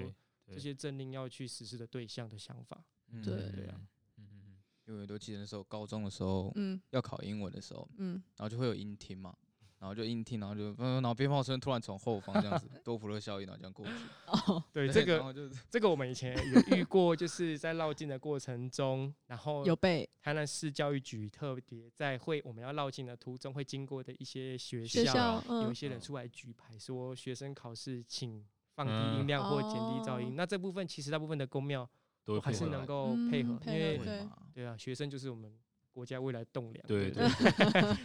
[0.47, 2.83] 这些政令要去实施的对象的想法，
[3.23, 3.81] 对对啊，
[4.17, 9.35] 嗯嗯，因为我都记得那时候高中的时候，嗯，要考英文的时候，嗯，然后就会有英听嘛。
[9.81, 13.91] 然后就硬听，然后就嗯，然后鞭炮声突然从后方这样子，多普勒效应，然后这样过去。
[14.27, 15.33] 哦， 对，这个
[15.71, 30.35] 这个我们以前有遇过，就是在绕境的过程中，然后有被台南市教育局特别在会我们要绕境的途中会经过的一些学校，有一些人出来举牌说学生考试请放低音量或减低噪音。
[30.35, 31.89] 那这部分其实大部分的公庙
[32.23, 33.99] 都还是能够配合，因为
[34.53, 35.51] 对啊，学生就是我们。
[35.91, 37.23] 国家未来栋梁，对对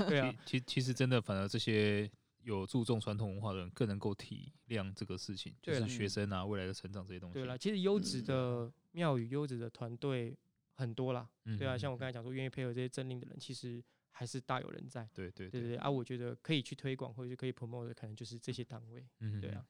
[0.09, 0.19] 对。
[0.21, 2.11] 啊，其其实真的，反而这些
[2.43, 7.35] 有注重传统文化的人更能够体谅这个事情，就是学生啊，未来的成长这些东西。
[7.35, 10.37] 对了，其实优质的庙宇、优质的团队
[10.75, 15.09] 很多啦，对啊，像我刚才讲说，愿意配合这些政令的人，其实还是大有人在。
[15.15, 19.07] 对对对对啊，我觉得可以去推广或者是可以 promote 的，可能就是这些单位。
[19.21, 19.65] 嗯，对啊。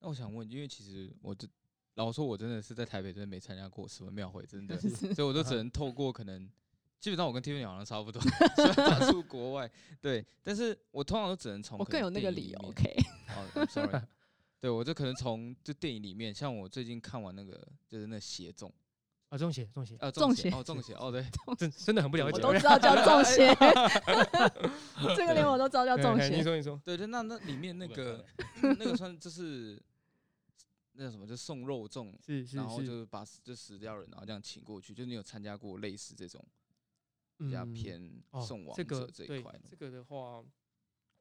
[0.00, 1.48] 那我想问，因为其实我这
[1.94, 4.78] 老实说，我真的是在台北真的没参加过什么庙会，真的，
[5.14, 6.48] 所以我都只能透过可能。
[6.98, 8.20] 基本上我跟 Tiffany 好像差不多，
[8.76, 12.96] 打出国外，对，但是我通常都只能从我更有那个理由，OK？
[13.54, 14.00] 哦，sorry，
[14.60, 18.72] 对我就可能从就电影里面，像我最近看完那个就是那邪众。
[19.28, 21.24] 啊，中邪，中邪，啊，中邪，哦，中邪，哦，对，
[21.58, 23.52] 真真的很不了解，我都知道叫中邪，
[25.16, 28.24] 这个连我都知道叫中邪，你说你说，对对，那那里面那个
[28.62, 29.82] 那个算就是
[30.92, 36.42] 那什么，就送肉粽，是是，然后就是把就死掉人，然后这样请过去，就你有参加过类似这种？
[37.38, 40.44] 比较偏送往者这一块、嗯哦，这个的话，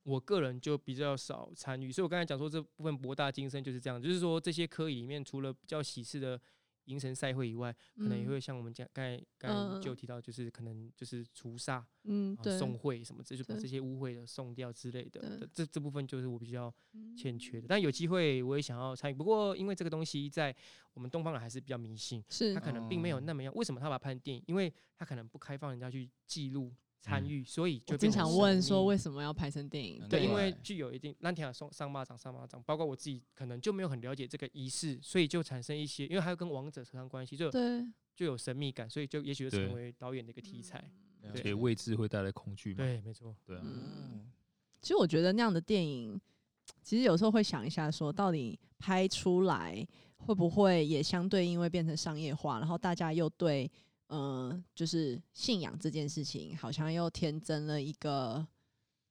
[0.03, 6.39] 我个人就比较少参与，所以我刚才讲说这部分博大精深就是这样，就是说这些科仪里面除了比较喜事的。
[6.85, 15.47] 迎神赛会以外，可能也会像我们讲，刚才刚才就提到，就是可能就是除煞，嗯，送会什么，这就把这些污秽的送掉之类的。
[15.53, 16.73] 这这部分就是我比较
[17.15, 19.13] 欠缺的，但有机会我也想要参与。
[19.13, 20.55] 不过因为这个东西在
[20.93, 23.53] 我们东方人还是比较迷信，是他可能并没有那么样。
[23.55, 24.43] 为什么他把它拍成电影？
[24.47, 26.73] 因为他可能不开放人家去记录。
[27.05, 30.01] 参与，所以就经常问说为什么要拍成电影？
[30.09, 40.83] 对，因为具有一定那天送上巴掌上巴掌，包括我自己可能就没有很了解这个仪式，所以就产生一些，因为还有跟王者扯上关系，就对，就有神秘感，所以就也许就成为导演的一个题材。
[41.23, 42.77] 而且未知会带来恐惧嘛？
[42.77, 43.63] 对，没错，对啊。
[44.81, 46.19] 其实我觉得那样的电影，
[46.81, 49.87] 其实有时候会想一下，说到底拍出来
[50.17, 53.71] 会不会也相对因为变成商业化，然后大家又对。
[54.07, 58.45] 嗯、呃，就是信仰这件事情，好像又添增了一个，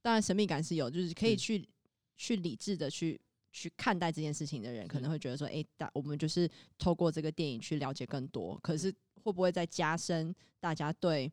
[0.01, 1.69] 当然神秘感是有，就是可以去是
[2.17, 8.57] 去理智的去去看待这件事情的人，可能会觉得说，哎、欸，大我们就是透过这个电影去了解更多。
[8.63, 11.33] 可是会不会再加深大家对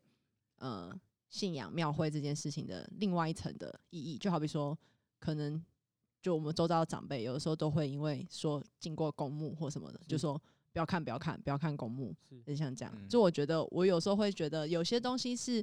[0.56, 0.92] 呃
[1.28, 4.18] 信仰庙会这件事情的另外一层的意义？
[4.18, 4.76] 就好比说，
[5.20, 5.64] 可能
[6.20, 10.40] 就我们周遭的长辈，有的时候都会因为说经过公墓或什么的，就说。
[10.72, 13.08] 不要看，不要看，不要看公墓，就像这样。
[13.08, 15.62] 就我觉得，我有时候会觉得有些东西是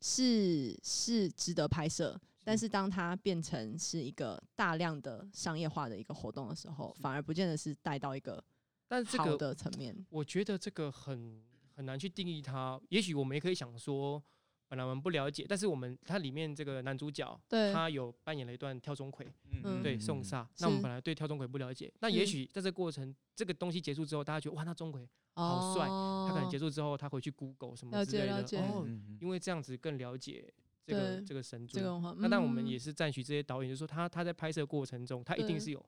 [0.00, 8.42] 是是值得拍摄，但是当它变成是一个大量的商业化的一个活动的时候，反而不见得是带到一个
[8.86, 9.96] 但好的层面。
[10.10, 11.42] 我觉得这个很
[11.74, 12.80] 很难去定义它。
[12.88, 14.22] 也许我们也可以想说。
[14.68, 19.26] 本来我们不了解，但是我们它里面这个男主角，对他有扮演了一段跳钟馗，
[19.64, 20.44] 嗯、对送煞。
[20.44, 25.88] 嗯、那我们本来对跳钟馗不了解，那也许在这过程，这个东西结束之后，大家觉得哇，那钟馗好帅。
[25.88, 28.86] 哦、他可能结束之后，他回去 Google 什么之类的，哦，
[29.22, 30.52] 因为这样子更了解
[30.84, 31.80] 这个这个神作。
[31.82, 35.82] 嗯、那但我们也是赞许这些导演，就是说他他在拍摄过程中，他一定是有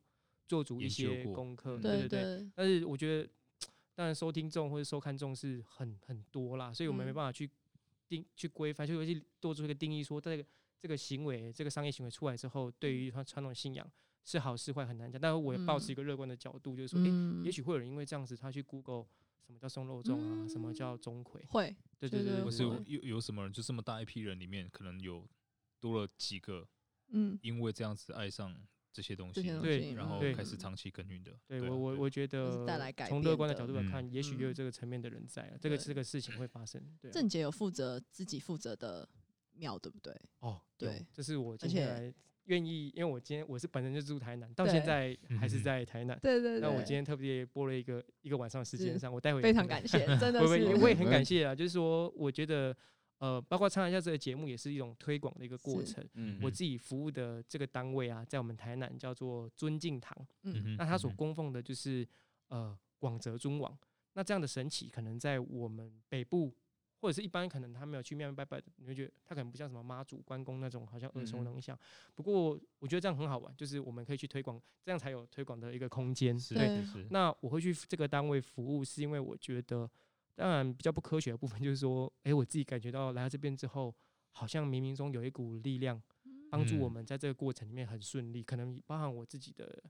[0.49, 2.51] 做足一些功课，对对对。
[2.55, 3.29] 但是我觉得，
[3.95, 7.51] 当然收听众或者收看众是很很多啦，所以我们没办法去。
[8.11, 10.45] 定去规范，就会去做出一个定义，说这个
[10.79, 13.91] 这个行为，这个商业行为出来之后，对于他传统信仰
[14.25, 15.21] 是好是坏很难讲。
[15.21, 17.43] 但是我也抱持一个乐观的角度，就是说，诶、嗯。
[17.43, 19.07] 欸，也许会有人因为这样子，他去 Google
[19.47, 25.27] 什么叫送肉粽啊，什么叫钟馗，会，对对对，是会有有什么人，就这么大一批人里面，可能有
[25.79, 26.69] 多了几个，
[27.09, 28.55] 嗯，因为这样子爱上
[28.93, 31.33] 这些东西，对然后开始长期耕耘的。
[31.47, 32.67] 对啊我我我觉得
[33.09, 36.83] 从乐观的角度来看，嗯也许也有这个层面的人在啊，这个这个事情会发生。
[37.01, 39.09] 对啊，郑杰有负责自己负责的
[39.55, 40.15] 庙，对不对？
[40.41, 46.19] 哦，对有，这是我今天来愿意，因为我今天我是本身就住台南，到现在还是嗯在台南。
[46.21, 50.57] 对对那我今天特别播了一个一个晚上的时间上，我待会非常感谢，真的 我
[50.89, 52.77] 也 很感谢啊，就是说，我觉得
[53.21, 56.05] 呃，包括参加一下这个节目，也是一种推广的一个过程。
[56.15, 62.07] 嗯我自己服务的这个单位啊，在我们台南叫做尊敬堂，嗯，那他所嗯供奉的就是
[62.49, 63.79] 呃广泽尊王。
[64.15, 66.53] 那这样的神祇，可能在我们北部
[67.01, 71.79] 或者是一般可能他没有去庙拜拜的，你会觉得他可能不像什么妈祖、关公那种好像耳熟能详。
[72.15, 76.39] 不过我觉得这样很好玩，就是我们可以去推广，这样才有推广的一个空间。
[76.39, 79.89] 是对，对是，那我会去这个单位服务，是因为我觉得，
[80.35, 83.95] 当然比较不科学的部分就是说，诶，我自己感觉到来到这边之后，
[84.31, 86.01] 好像冥冥中有一股力量
[86.51, 89.83] 帮助我嗯们在这个过程里面很顺利，可能包含我自己的，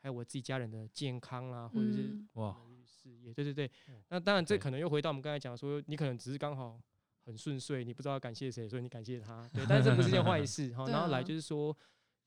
[0.00, 3.32] 还有我自己家人的健康啊，或者是嗯哇，事业。
[3.32, 3.70] 对对对，
[4.08, 6.80] 那当然这可能又回到我们刚才讲说，你可能只是刚好
[7.24, 9.48] 很顺遂，你不知道感谢谁，所以你感谢他。
[9.48, 10.84] 对，但是这不是件坏 事哈。
[10.84, 11.74] 对然后来啊就是说，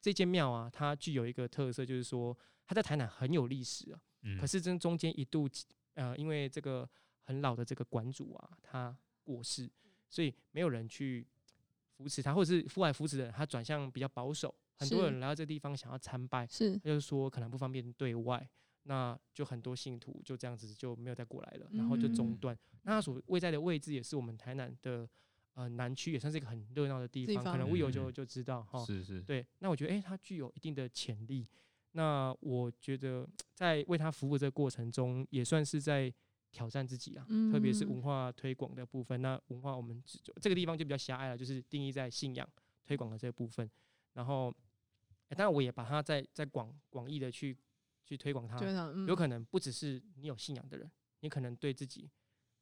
[0.01, 3.99] 这间庙啊，它具有一个特色，就是说它在台南很有历史啊。
[4.23, 5.47] 嗯可是这中间一度，
[5.93, 6.89] 呃，因为这个
[7.27, 9.69] 很老的这个馆主啊，他过世，
[10.09, 11.27] 所以没有人去
[11.89, 14.55] 扶持他，或者是父爱扶持的人，他转向比较保守。
[14.77, 18.49] 很多人来到这个地方想要参拜，是他就说可能不方便对外，
[18.83, 22.57] 那就很多信徒就这样子就没有再过来了，然后就中嗯断。
[22.83, 25.05] 那他所位在的位置也是我们台南的
[25.55, 28.85] 呃南区，也算是一个很热闹的地方，地方可能 Will 就嗯就知道哈。
[28.85, 31.45] 是是，对，那我觉得，诶，他具有一定的潜力。
[31.93, 36.13] 那我觉得，在为他服务这个过程中，也算是在
[36.57, 39.21] 挑战自己啊，特别是嗯文化推广的部分。
[39.21, 42.49] 那文化我们只这个地方就比较狭隘了，就是定义在信仰
[42.83, 43.69] 推广的这个部分。
[44.13, 44.47] 然后，
[45.27, 47.55] 诶当然我也把它在在广广义的去
[48.03, 52.09] 去推广它，嗯有可能不只是你有信仰的人，你可能对自己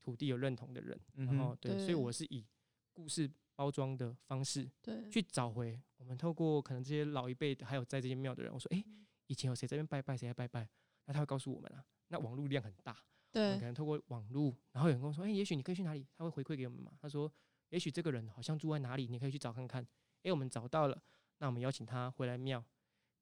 [0.02, 2.46] 土地有认同的人，嗯，然后对，所以我是以
[2.92, 8.84] 故事包装的方式对去找回我们透过可能这些老一辈的，还有在这些庙的人，我说，诶，
[9.28, 10.68] 以前有谁在这边拜拜，谁在拜拜，
[11.06, 11.86] 那他会告诉我们啊。
[12.10, 12.96] 那网络量很大，
[13.36, 16.92] 我们可能透过网络，然后有人跟我说，诶，也许你可以去哪里，他会回馈给我们嘛。
[17.02, 17.32] 他说，
[17.70, 19.86] 也许这个人好像住在哪里，你可以去找看看。
[20.24, 21.02] 诶，我们找到了，
[21.40, 22.64] 那我们邀请他回来庙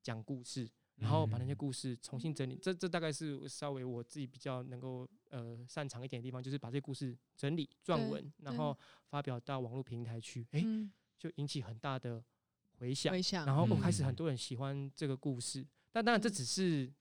[0.02, 2.60] 讲故事，然后把那些故事重新整理。
[2.62, 10.48] 这这大概是稍微我自己比较能够呃擅长一点的地方，就是把这些故事整理撰文，然后发表到网络平台去。
[10.52, 12.22] 诶，嗯就引起很大的
[12.78, 13.14] 回响。
[13.46, 16.92] 然后我开始嗯很多人喜欢这个故事，但当然这只是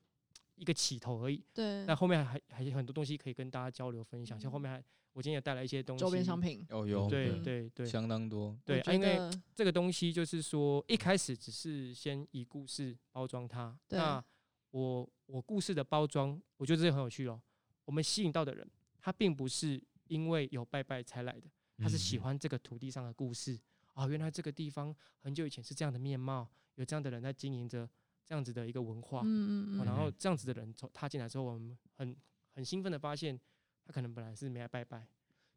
[0.55, 1.43] 一个起头而已。
[1.53, 6.39] 对那后面还还有很多东西可以跟大家交流分享，像后面还我今天也带来一些东西，周边商。
[6.39, 9.17] 品，哦有对嗯对对相当多，对，啊因为
[9.55, 13.77] 这个东西就是说一开始只是先以故事包装它。
[13.87, 14.23] 对那
[14.71, 17.39] 我我故事的包装，我觉得这个很有趣哦。
[17.85, 18.67] 我们吸引到的人，
[18.99, 23.59] 他并不是因为有拜拜才来的，他是喜欢这个土地上的故事。
[23.93, 27.87] 哦，原来这个地方很久以前是这样的面貌，有这样的人在经营着
[28.25, 29.21] 这样子的一个文化。
[29.21, 32.15] 嗯嗯嗯，哦然后这样子的人从他进来之后，我们很
[32.55, 33.39] 很兴奋的发现，
[33.85, 35.07] 他可能本来是没来拜拜，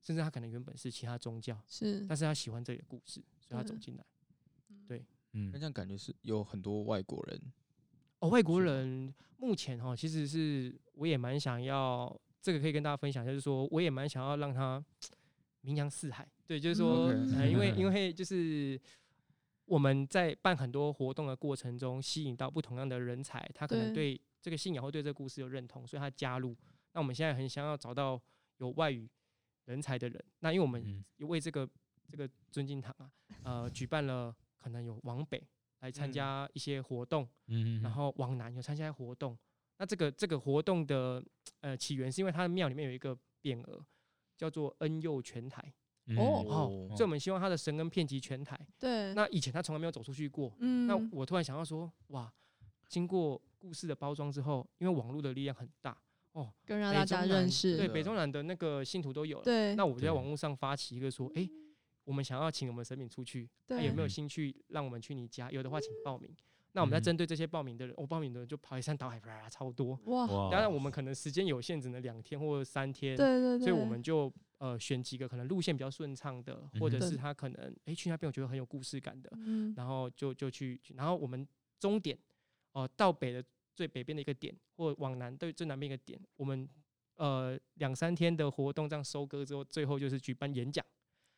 [0.02, 2.05] 甚至他可能原本是其他宗教，是。
[2.09, 4.05] 但是他喜欢这里的故事，所以他走进来。
[4.87, 5.50] 对嗯。
[5.52, 7.40] 那这样感觉是有很多外国人，
[8.20, 14.83] 哦，外国人目前哈，其实是我也蛮想要，这个可以跟大家分享，就是说我也蛮想要让他
[15.62, 16.26] 名扬四海。
[16.46, 18.81] 对，就是说，嗯，OK 呃，因为因为就是
[19.66, 26.57] 我们在办很多活动的过程中，吸引到不同样的人才，他可能对对这个信仰或对这个故事有认同，所以他加入。
[26.92, 28.20] 那我们现在很想要找到
[28.59, 29.09] 有外语
[29.66, 31.68] 人才的人，那因为我们为这个
[32.11, 33.11] 这个尊敬堂啊，
[33.42, 35.46] 呃，举办了可能有往北
[35.81, 37.29] 来参加一些活动。
[37.48, 39.37] 嗯然后往南有参加活动。
[39.79, 41.22] 那这个这个活动的
[41.61, 43.85] 呃起源是因为它的庙里面有一个匾额
[44.37, 45.74] 叫做恩佑全台，嗯
[46.16, 48.59] 哦好，所以我们希望他的神恩遍及全台。
[48.79, 52.33] 对，那以前他从来没有走出去过，嗯，那我突然想到说，哇，
[52.88, 55.97] 经过故事的包装之后，因为网络的力量很大
[56.33, 59.45] 哦，更让北大家中南认识，对北中南的那个信徒都有了。
[59.45, 61.51] 对，那我就在网络上发起一个说，诶，
[62.05, 65.51] 我们想要请我们神明出去，那对有没有嗯兴趣让我们去你家？
[65.51, 66.31] 有的话请报名。
[66.76, 69.98] 那我们在针对这些报名的人，我报名的人就排山倒海，啪超多。
[70.04, 73.16] 哇，当然我们可能时间有限，只能两天或三天。
[73.16, 73.60] 对对对。
[73.60, 81.48] 所以我们就呃选几个可能路线比较顺畅的，或者是他可能哎去那边我觉得很有故事感的，嗯然后就就去，然后我们
[81.80, 82.18] 终点
[82.72, 83.42] 哦到北的
[83.74, 86.68] 最北边的一个点，或往南对最南边一个点，我们
[87.14, 90.84] 呃两三天的活动这样收割之后，最后就是举办演讲。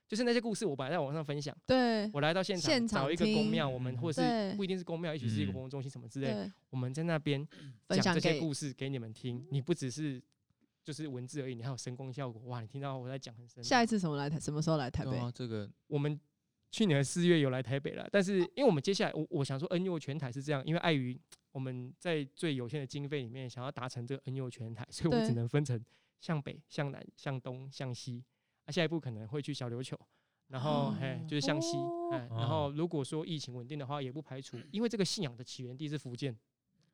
[0.09, 1.55] 就是那些故事，我本来在网上分享。
[1.67, 7.47] 对，我来到现场找一个宫庙，我们或者是不一定是宫庙，也许是一个活动中心什么之类，我们在那边
[8.03, 9.47] 讲这些故事给你们听。
[9.51, 10.21] 你不只是
[10.83, 12.41] 就是文字而已，你还有声光效果。
[12.47, 13.63] 哇，你听到我在讲很深。
[13.63, 14.41] 下一次什么来台？
[14.41, 15.13] 什么时候来台北？
[15.35, 16.19] 这个我们
[16.71, 21.21] 去年四月有来台北了，但是因为我们接下来我我想说 NU 全台是这样，因为碍于
[21.53, 25.79] 我们在最有限的经费里面想要达成这个 NU 全台，所以我只能分成
[26.19, 28.25] 向北、向南、向东、向西。
[28.69, 29.99] 那下一步可能会去小琉球。
[30.49, 31.77] 然后，嘿，就是向西，
[32.11, 36.35] 哎，然后如果说疫情稳定的话，也不排除，因为这个信仰的起源地是福建，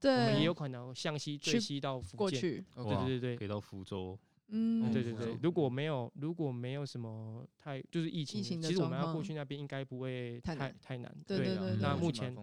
[0.01, 12.35] 对，我们也有可能向西最西到福建，对对对对，可以到福州，嗯，对对对，如果没有如果没有什么太就是疫情，其实我们要过去那边应该不会太太难，对对对，那目前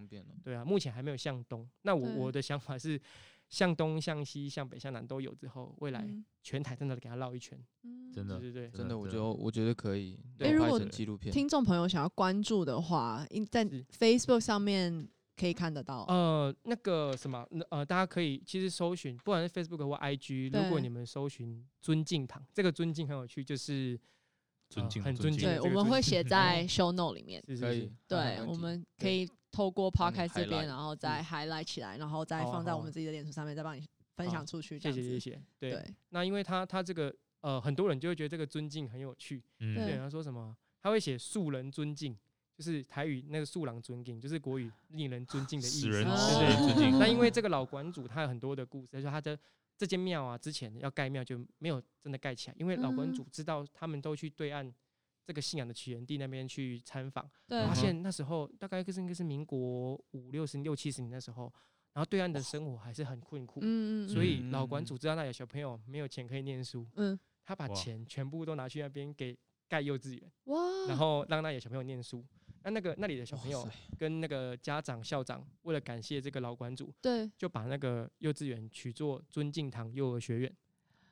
[0.42, 2.98] 对啊，目前还没有向东，那我我的想法是。
[3.52, 6.08] 向东、向西、向北、向南都有之后，未来
[6.42, 7.60] 全台真的给他绕一圈，
[8.14, 10.18] 真的，对对对，真的，我觉得我觉得可以。
[10.40, 10.80] 哎，如果
[11.30, 16.06] 听众朋友想要关注的话，在 Facebook 上面可以看得到。
[16.08, 24.00] 呃，那个什么，呃，大家可以其实搜寻，不管是 Facebook 或 IG，如果你们搜寻尊敬堂，这个尊敬很有趣，就是
[24.72, 25.42] 尊敬，很尊敬。
[25.42, 27.44] 对，我们会写在 Show Note 里面。
[27.60, 29.30] 可以，对，我们可以。
[29.54, 34.80] 透过 Podcast 这边，然后再 highlight 起来，然后再放在我们自己的脸书上面，再帮你分享出去。
[34.80, 35.42] 谢谢谢谢。
[35.60, 39.44] 对，那因为他他这个呃，很多人就会觉得这个尊敬很有趣。
[39.60, 39.76] 嗯。
[39.76, 40.56] 对，他说什么？
[40.82, 42.18] 他会写素人尊敬，
[42.58, 45.80] 就是台语那个素郎尊敬，就是国语令人尊敬的意思。
[45.82, 46.96] 使人尊敬。
[46.98, 49.38] 那因为这个老馆主他有很多的故事，他说他的
[49.82, 54.72] 这间庙啊，之前要盖庙就没有真的盖起来，因为老馆主知道他们都去对岸。
[55.24, 61.44] 这个信仰的起源地那边去参访，发现那时候大概是应该是民国五六十六七十年那时候，
[61.94, 63.62] 然后对岸的生活还是很困苦，
[64.08, 66.86] 所以老馆主知道那有小朋友没有钱可以念书，
[67.46, 69.38] 他把钱全部都拿去那边给
[69.70, 70.32] 盖幼稚园，
[70.88, 72.26] 然后让那有小朋友念书。
[72.64, 76.94] 那那个那里的小朋友跟那个家长校长为了感谢这个老馆主，
[77.38, 80.54] 就把那个幼稚园取作尊敬堂幼儿学院。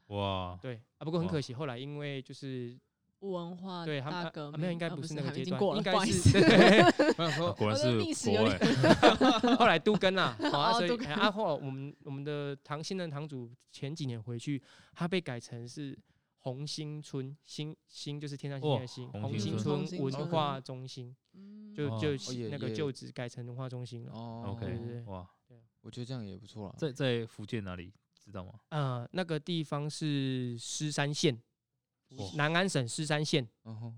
[0.07, 2.77] 哇，对啊，不过很可惜，后来因为就是。
[3.21, 6.39] 文化对他们没有，应该不是那个阶段，应该是
[7.57, 8.57] 果然是历史有点。
[9.59, 15.99] 后来都更了，啊，所以啊，后来我们我们的堂新任堂主前几年回去，他被改成是
[16.39, 20.01] 红星村，星星就是天上星星的星，红星村。
[20.01, 21.15] 文化中心，
[21.75, 22.11] 就就
[22.49, 24.11] 那个旧址改成文化中心了。
[24.11, 25.01] 哦，OK，对对。
[25.03, 25.29] 哇，
[25.81, 26.75] 我觉得这样也不错啊。
[26.77, 28.59] 在在福建哪里知道吗？
[28.69, 31.41] 呃，那个地方是狮山县。
[32.35, 33.47] 南安省狮山县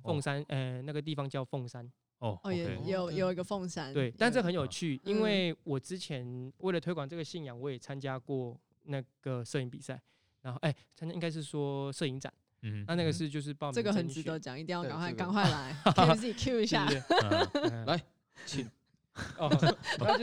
[0.04, 1.90] 凤山，呃，那个地方叫凤山。
[2.18, 3.94] 哦，哦，也有有一个凤山。
[3.94, 9.98] 对，但这很有趣，因为我之前为了推广这个信仰，我也参加过那个摄影比赛，
[10.42, 12.32] 然后哎，参加应该是说摄影展。
[12.64, 13.74] 嗯，那那个是就是报名。
[13.74, 15.76] 这个很值得讲，一定要赶快赶快来
[16.08, 16.86] 给自己 Q 一下。
[17.88, 18.04] 来，
[18.46, 18.70] 请。
[19.38, 19.50] 哦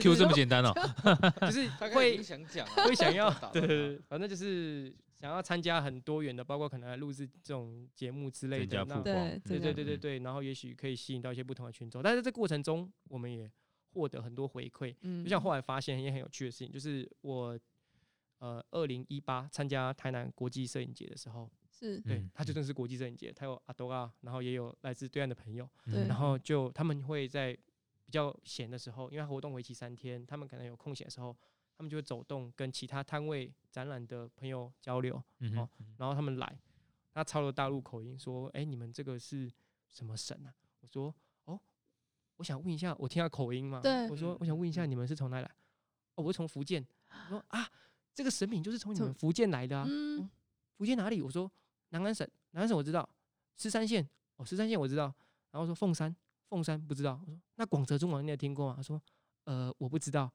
[0.01, 0.73] ，Q 这么简单哦，
[1.43, 4.95] 就是会想讲，会想要，对，反正就是。
[5.21, 12.01] 想要参加很多元的，包括可能来录制这种节目之类的，那对对对对对，然后也许可以吸引到一些不同的群众。
[12.01, 13.51] 但是这过程中，我们也
[13.93, 14.95] 获得很多回馈。
[15.01, 17.59] 嗯，就像后来发现一件很有趣的事情，就是我
[18.39, 27.53] 呃，二零一八参加台南国际摄影节的时候，是对，他就真是国际摄影节，他有阿多啊，然后也有来自对岸的朋友，然后就他们会在
[28.05, 31.37] 比较闲的时候，因为活动为期三天，他们可能有空闲的时候。
[31.77, 36.59] 他们就会走动，跟其他摊位展览的朋友交流，嗯、哦，然后他们来，
[37.15, 39.49] 他操了大陆口音说：“哎，你们这个是
[39.87, 41.15] 什么神啊？”我说
[41.47, 41.57] ：“哦，
[42.35, 45.51] 我想问一下，我听下口音嘛。”对，我说：“我想问一下，你们是从哪里来？”
[46.17, 46.85] 哦，我是从福建。
[47.09, 47.71] 我说：“啊，
[48.19, 49.85] 这个神品就是从你们福建来的啊。
[49.89, 50.31] 嗯嗯”
[50.77, 51.23] 福建哪里？
[51.23, 51.49] 我说
[51.91, 53.09] ：“南安省，南安省我知道，
[53.57, 54.05] 狮山县
[54.37, 55.15] 哦，狮山县我知道。”
[55.53, 56.15] 然后说：“凤山，
[56.49, 59.01] 凤山不知道。”我说：“那广泽中王你有听过吗？”他说
[59.47, 60.29] ：“呃，我不知道。”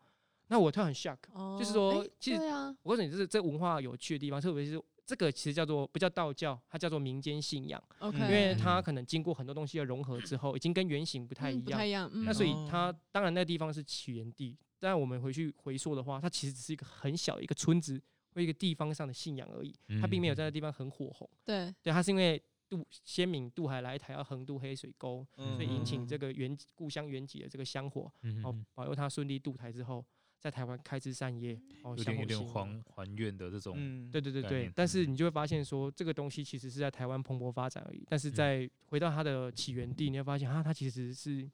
[0.48, 1.18] 那我突然很 shock，
[1.60, 2.40] 就是说，其实
[2.84, 7.82] 我告诉你，这是这文化有趣的地方，特别是这个其实叫做不叫道教，它叫做民间信仰。
[8.00, 11.66] OK，因为它可能经过很多东西的融合之后，已经跟原型不太一样。
[11.66, 12.10] 不太一样。
[12.26, 18.02] 那所以它当然那个地方是起源地，但我们回去回溯的话，它其实只是一个很小的一个村子
[18.34, 19.74] 或一个地方上的信仰而已。
[20.02, 21.30] 它并没有在那地方很火红。
[21.46, 21.74] 对。
[21.82, 30.06] 对，它是因为渡先民渡海来台要横渡黑水沟，所以引起这个原故乡原籍的这个香火，然后保佑他顺利渡台之后。
[30.44, 34.44] 在台湾开枝散叶，哦，有点有点香火兴还还愿的这种，嗯，对对对。
[34.44, 38.06] 对但是你就会发现说，这个东西其实是在台湾蓬勃发展而已。
[38.10, 41.50] 但是在回到它的起源地，你会发现啊，它其实是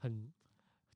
[0.00, 0.28] 很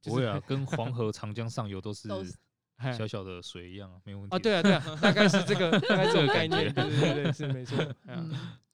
[0.02, 2.08] 不会啊，跟 黄河、长江上游都是
[2.96, 7.78] 小小的水一样啊，没问题啊，对啊对啊，大概是这个大概这个概念， 对对对对，是没错。
[8.06, 8.30] 嗯，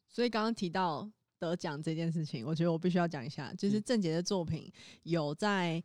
[0.08, 1.08] 所以刚刚提到
[1.38, 4.72] 得奖这件事情，我觉得我必须要讲一下，就是郑杰的作品
[5.02, 5.82] 有在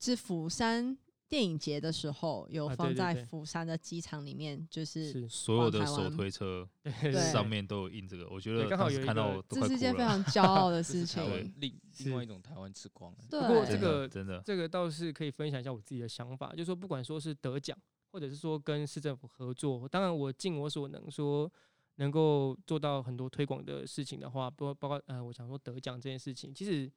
[0.00, 0.96] 是釜山。
[1.32, 6.68] 电影节的时候有放在釜山的机场里面，就是所有的手推车
[7.32, 11.50] 上面都有印这个，我觉得刚好有看到，这是一件非常 骄傲的事情。
[11.56, 13.10] 另另外一种台湾之光。
[13.30, 17.74] 不过这个真的这个倒是可以分享一下我自己的想法，就是说不管说是得奖，
[18.10, 21.50] 或者是说跟市政府合作，当然我尽我所能说
[21.94, 26.92] 能够做到很多推广的事情的话，包包括呃，我想说得奖这件事情，其实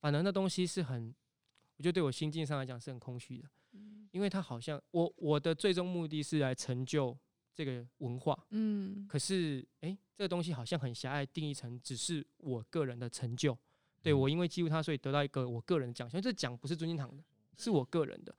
[0.00, 1.12] 反正那东西是很。
[1.76, 3.48] 我觉得对我心境上来讲是很空虚的，
[4.10, 7.16] 因为他好像我我的最终目的是来成就
[7.54, 13.56] 这个文化，嗯，可是诶，这个东西好像很狭隘，定义成只是我个人的成就，
[14.00, 17.22] 对我因为记录它，所以得到一个我个人的奖项，这奖不是尊敬堂的，
[17.58, 18.34] 是我个人的，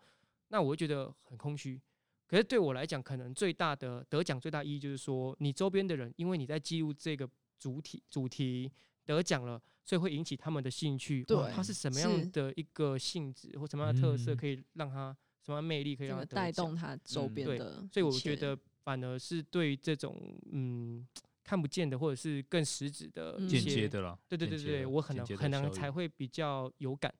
[0.47, 1.79] 那我会觉得很空虚。
[2.25, 7.29] 可是对我来讲，可能最大的得奖最大意义就是说，你周边的人，因为你在记录这个
[7.59, 8.71] 主体主题。
[9.08, 11.24] 得奖了，所以会引起他们的兴趣。
[11.24, 17.89] 对，它是什么样的一个性质或什么样的特色，可以让他什么样魅力可以让他带动他周边的、嗯。
[17.91, 20.16] 所以我觉得反而是对于这种
[20.51, 21.08] 嗯
[21.43, 24.20] 看不见的或者是更实质的间接的了。
[24.28, 27.14] 对对对对，我可能可能才会比较有感。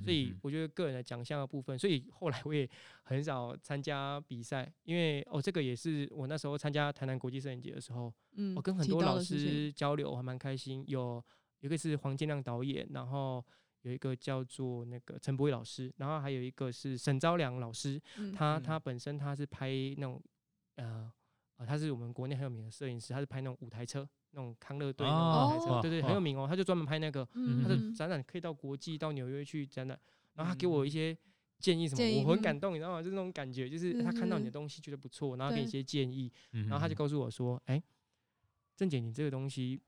[0.00, 2.68] 所以我觉得个人的奖项的部分，所以后来我也
[3.02, 10.84] 很少参加比赛，因为哦，这个也是我那时候参加台南国际摄影节的时候，嗯，我跟很多老师交流，我还蛮开心。
[10.86, 11.22] 有
[11.60, 13.44] 一个是黄建亮导演，然后
[13.82, 18.00] 有一个叫做那个陈柏宇老师，然后还有一个是沈昭良老师，
[18.34, 20.20] 他他本身他是拍那种
[20.76, 21.12] 呃，
[21.66, 24.08] 他是我们国内很有名的摄影师，他是拍那种舞台车。
[24.34, 26.46] 那种康乐队那种台车，对对，很有名哦。
[26.48, 27.22] 他就专门拍那个，
[27.62, 30.00] 他的展览可以到国际，到纽约去展览。
[30.32, 31.14] 然后他给我一些
[31.58, 33.02] 建议什么，我很感动，你知道吗？
[33.02, 36.32] 就是那种感觉，就是他看到你的东西觉得不错，然后给你一些建议。
[36.50, 37.82] 然后他就告诉我说：“哎，
[38.74, 39.78] 郑姐，你这个东西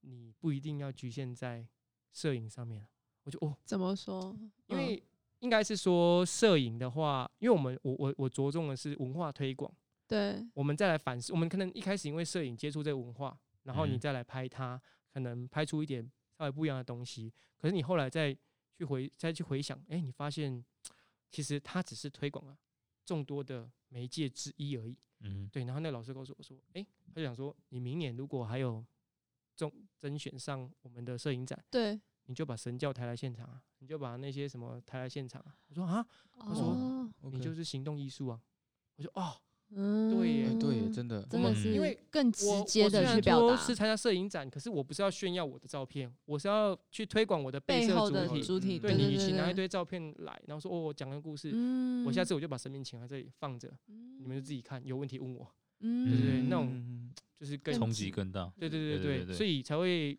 [0.00, 1.62] 你不一定要局限在
[2.14, 2.86] 摄影上面。”
[3.24, 4.34] 我就哦，怎么说？
[4.68, 5.02] 因为
[5.40, 9.70] 应该是说摄影的话，因为我们我我我着重的是文化推广。
[10.06, 13.38] 对，我们再来反思，我们可能一开始因为摄影接触这个文化。
[13.64, 14.80] 然后你再来拍它，
[15.12, 17.34] 可能拍出一点稍微不一样的东西。
[17.58, 18.32] 可是你后来再
[18.78, 20.64] 去回再去回想，哎，你发现
[21.32, 22.56] 其实它只是推广了
[23.04, 24.96] 众多的媒介之一而已。
[25.18, 25.64] 嗯，对。
[25.64, 28.86] 然后那个老师告诉我说，哎，他就想说，你明年如果还有
[29.56, 35.58] 中甄选上我们的摄影展，对，你就把神教抬来现场啊，你就把那些什么抬来现场啊。
[35.66, 36.06] 我说啊，
[36.38, 38.40] 他说你就是行动艺术啊。
[38.94, 39.42] 我说哦。
[39.70, 43.56] 嗯，对耶，对耶，真的，真的是因为更直接的去表达。
[43.56, 48.78] 是参加摄影展，可是我不是要炫耀我的照片，我是要去推广我的背后的主体。
[48.78, 51.50] 对，你与其拿一堆照片来，然后说哦，我讲个故事，
[52.06, 55.44] 我下次我就把生命请在这里放着，你们就自己看，有问题问我，
[55.80, 58.50] 对对对，那种就是更冲击更大。
[58.58, 60.16] 对对对对，所以才会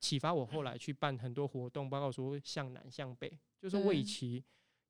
[0.00, 3.28] 启发我后来去办很多活动，包括说向南向北，
[3.60, 4.42] 就是说我与其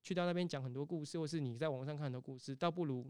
[0.03, 3.07] 去到那边讲很多故事，或是你在网上看很多故事，倒不如。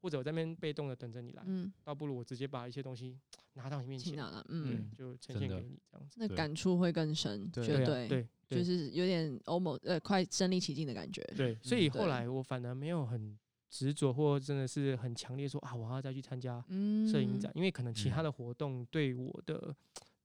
[0.00, 3.18] 或者我在那边被动的等着你来，嗯，倒不如我直接把一些东西
[3.54, 4.16] 拿到你面前，
[4.48, 13.36] 嗯，就呈现给你这样子，那感触会更深，绝对，对，就是有点 almost 呃快身临其境的感觉，对，所以后来我反而没有很
[13.68, 16.64] 执着或真的是很强烈说啊，我要再去参加
[17.10, 19.74] 摄影展，因为可能其他的活动对我的，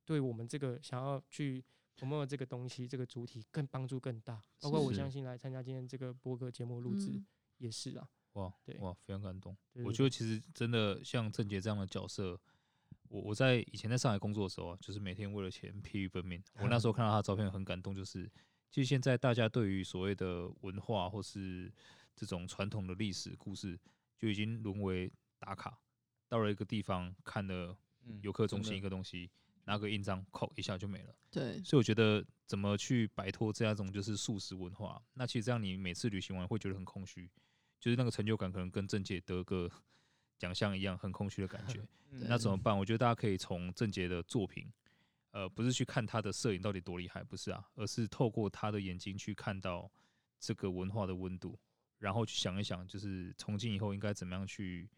[0.05, 1.63] 对我们这个想要去
[1.97, 7.21] promote 这个东西这个主体更帮助更大，包括我相信来参加今天这个播客节目录制
[7.57, 8.07] 也是啊。
[8.33, 9.55] 哇，对哇，非常感动。
[9.83, 12.39] 我觉得其实真的像郑杰这样的角色，
[13.09, 16.43] 我我在以前在上海工作的时候啊，就是每天为了钱疲于奔命。
[16.59, 18.29] 我那时候 看到他的照片很感动，就是
[18.71, 21.71] 其实现在大家对于所谓的文化或是
[22.15, 23.79] 这种传统的历史故事，
[24.17, 25.79] 就已经沦为打卡，
[26.27, 27.77] 到了一个地方看了
[28.21, 29.29] 游客中心一个东西，
[29.65, 31.15] 拿个印章扣一下就没了。
[31.29, 37.29] 对，所以我觉得怎么去摆脱这样一种就是素食文化，那其实这样你每次旅行完会觉得很空虚。
[37.83, 39.69] 就是那个成就感，可能跟郑杰得个
[40.39, 41.85] 奖项一样，很空虚的感觉。
[42.29, 42.77] 那怎么办？
[42.77, 44.71] 我觉得大家可以从郑杰的作品，
[45.31, 49.91] 呃，不是去看他的摄影到底多厉害，不是啊，而是透过他的眼睛去看到
[50.39, 51.59] 这个文化的温度，
[51.99, 54.89] 然后去想一想，就是从今以后应该怎么样去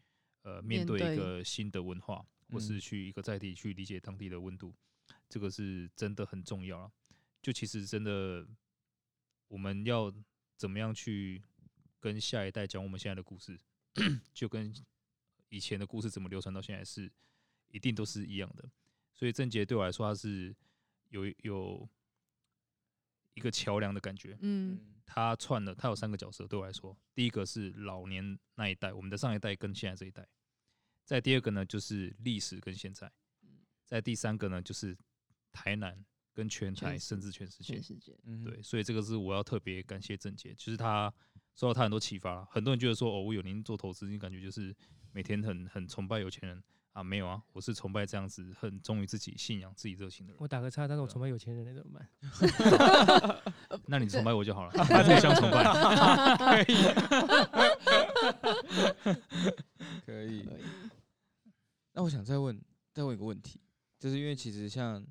[0.42, 4.72] 呃面对一个新的文化，或是去一个在地去理解当地的温度，
[5.28, 6.92] 这个是真的很重要啊。
[7.42, 8.46] 就其实真的，
[9.48, 10.14] 我们要
[10.56, 11.42] 怎么样去？
[12.06, 13.58] 跟下一代讲我们现在的故事，
[14.32, 14.72] 就跟
[15.48, 17.10] 以前的故事怎么流传到现在是
[17.66, 18.64] 一定都是一样的。
[19.12, 20.54] 所以郑杰对我来说，他是
[21.08, 21.88] 有有
[23.34, 24.38] 一个桥梁的感觉。
[24.40, 26.46] 嗯，他串了，他有三个角色。
[26.46, 30.22] 对我来说，第一个是老年那一代，我们的上一代跟现在这一代；
[31.04, 33.08] 再第二个呢，就是历史跟现在；
[33.84, 34.96] 再第三个呢，就是
[35.50, 37.74] 台南跟全台，甚至全世界。
[37.74, 41.12] 全世界，对，所以这个是我要特别感谢郑杰，就是他
[41.56, 42.44] 受到他很多启发。
[42.44, 44.72] 很多人觉得说，哦，我有您做投资，你感觉就是
[45.10, 46.62] 每天很很崇拜有钱人。
[46.92, 50.40] 啊，没有啊，我是崇拜这样子很忠于自己信仰、自己热情的人。
[50.40, 52.08] 我打个叉，但是我崇拜有钱人，那怎么办？
[53.84, 56.64] 那你崇拜我就好了， 互相崇拜。
[60.06, 60.64] 可以，可以。
[61.92, 62.58] 那我想再问，
[62.94, 63.60] 再问一个问题，
[63.98, 65.06] 就是因为其实像，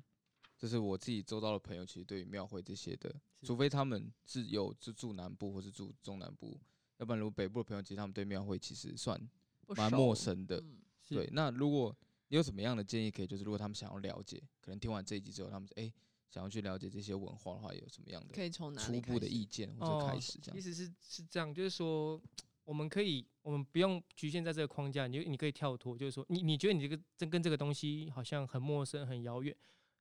[0.56, 6.58] 就是我自己周遭的朋友，其实对于庙会这些的，除非他们是有就住南部或是住中南部，
[6.96, 9.20] 要不然如果北部的朋友，其实他们对庙会其实算
[9.68, 10.62] 蛮陌生的。
[11.08, 11.96] 对，那如果
[12.28, 15.92] 你有什么样的建议，可以就是如果他们想要了解，可能听完这一集之后，他们哎、欸、
[16.28, 20.56] 想要去了解这些文化的话，有什么样的可以从初步的意见或者开始这样？
[20.56, 22.20] 意思是是这样，就是说
[22.64, 29.54] 我们可以，我们不用局限在这个框架，你你可以跳脱，就是说你你觉得你这个这跟这个东西好像很陌生、很遥远，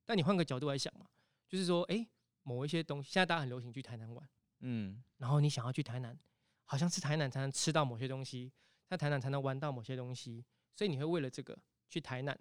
[0.05, 1.07] 但你换个角度来想嘛，
[1.47, 2.07] 就是说哎、欸、
[2.43, 4.29] 某一些东西，现在大家很流行去台南玩，
[4.59, 6.17] 嗯，然后你想要去台南，
[6.63, 8.51] 好像是台南才能吃到某些东西，
[8.87, 10.45] 在台南才能玩到某些东西。
[10.75, 11.57] 所以你会为了这个
[11.89, 12.37] 去台南，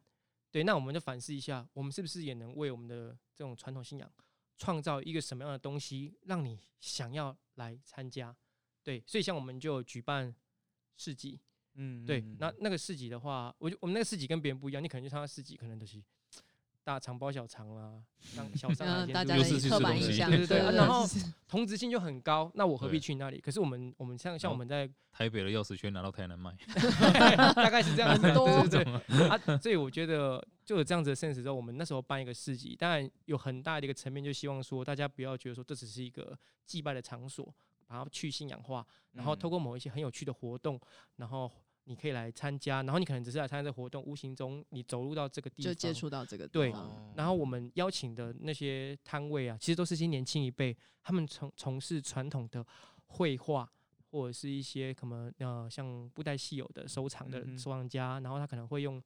[0.50, 4.12] 对，那我们就反思一下，我们是不是也能为我们的这种传统信仰
[4.58, 8.36] 创造一个什么样的东西，让你想要来参加？
[8.82, 10.34] 对，所以像我们就举办
[10.96, 11.40] 市集，
[11.74, 16.02] 嗯，对，那那个市集的话，我就我们那个市集跟别人不一样，你可能就参加市集，可能都是。
[16.85, 21.07] 大肠包小肠啦， 像小三啊，大家的刻板印象，对对对，然后
[21.49, 23.41] 同质性就很高，那我何必去那里？
[23.41, 26.55] 可是我们我们像像我们在台北的钥匙圈拿到台南卖，
[27.57, 29.28] 大概是这样子，对对对。
[29.28, 37.45] 啊，所以我觉得就有这样子的 sense 之后，我们那时候办一个市集，当然有很大的一个层面，就希望说大家不要觉得说这只是一个祭拜的场所，
[37.87, 40.78] 把它去信仰化，然后透过某一些很有趣的活动，
[41.16, 41.51] 然后。
[41.85, 46.89] 你可以来参加，然后你可能只是来参加这个活动，无形中你走入到这个地方，就接触到这个地方。
[46.89, 52.64] 对，然后我们邀请的那些摊位啊，其实都是些年轻一辈，他们从从事传统的
[53.07, 53.70] 绘画，
[54.11, 59.03] 或者是一些可能呃像布袋戏有的收藏的收藏家，然后他可能会用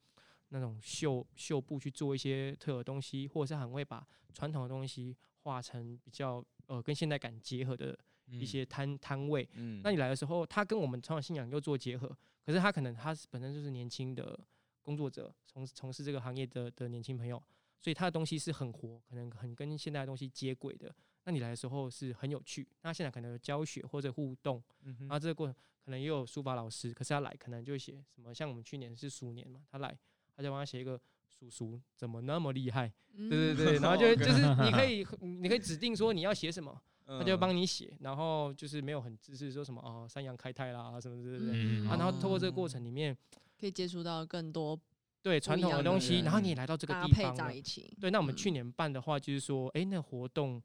[0.50, 7.98] 那种绣绣布去做一些特有东西，或者是很会把传统的东西画成比较呃跟现代感结合的
[8.30, 9.48] 一些摊摊位。
[9.54, 12.16] 嗯，那你来的时候，他跟我们传统信仰又做结合。
[12.48, 14.40] 可是他可能他本身就是年轻的
[14.82, 17.36] 工作者，从从事这个行业的的年轻朋友，
[17.78, 20.90] 所以他的东西是很活，可能很跟现代的东西接轨的。
[21.24, 22.66] 那你来的时候是很有趣。
[22.80, 26.90] 那现在可能有教学或者互动，嗯、哼然后这个过程可能也有书法老师。
[26.94, 29.94] 可是他来可能就写什么，像我们去年是鼠年嘛，他来
[30.34, 36.80] 他就帮他写一个鼠鼠怎么那么厉害，嗯、对对对， 然后就就是你可以你可以指定说你要写什么。
[37.08, 43.16] 他就帮你写，然后就是没有很自私说什么哦，三阳开泰啦什么之类的，嗯、啊，然后透过这个过程里面，
[43.58, 44.78] 可以接触到更多
[45.22, 47.96] 对传统的东西，然后你也来到这个地方在一起。
[47.98, 50.62] 对，那我们去年办的话，就是说，哎、欸，那个活动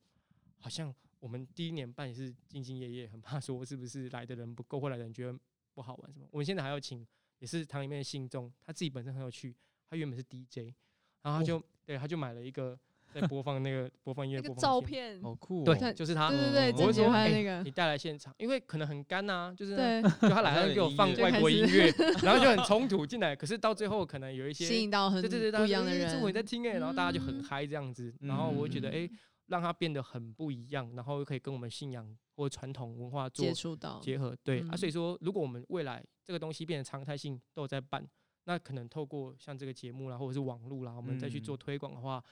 [0.58, 5.40] 好像我们第一年办也是兢兢业业，很怕说是不是来的人不够，或来的人觉得
[5.74, 6.28] 不好玩什么。
[6.30, 7.08] 我们现在还要请，
[7.40, 9.56] 也是堂里面的信众，他自己本身很有趣，
[9.90, 10.74] 他原本是 DJ，
[11.22, 12.78] 然后他就、哦、对，他就买了一个。
[13.14, 15.64] 在播放那个 播放音乐，播放照片，好酷。
[15.64, 16.30] 对，就是他。
[16.30, 17.62] 对对对，我喜欢那个。
[17.64, 19.76] 你带来现场，因为可能很干呐，就是
[20.22, 21.94] 就他来了给我放外国音乐，
[22.24, 23.36] 然后就很冲突进来。
[23.36, 28.14] 可是到最后可能有一些吸引到很对对对不一样的人，中午也在听哎，然后大家就很嗨这样子。
[28.22, 29.10] 然后我会觉得哎，
[29.48, 32.06] 让他变得很不一样，然后又可以跟我们信仰
[32.36, 34.36] 或传统文化做接触到结合。
[34.44, 38.06] 对啊，所以说如果我们未来这个东西变成常态性都有在办，
[38.46, 42.24] 那可能透过像这个节目啦，或者是网络啦，我们再去做推广的话。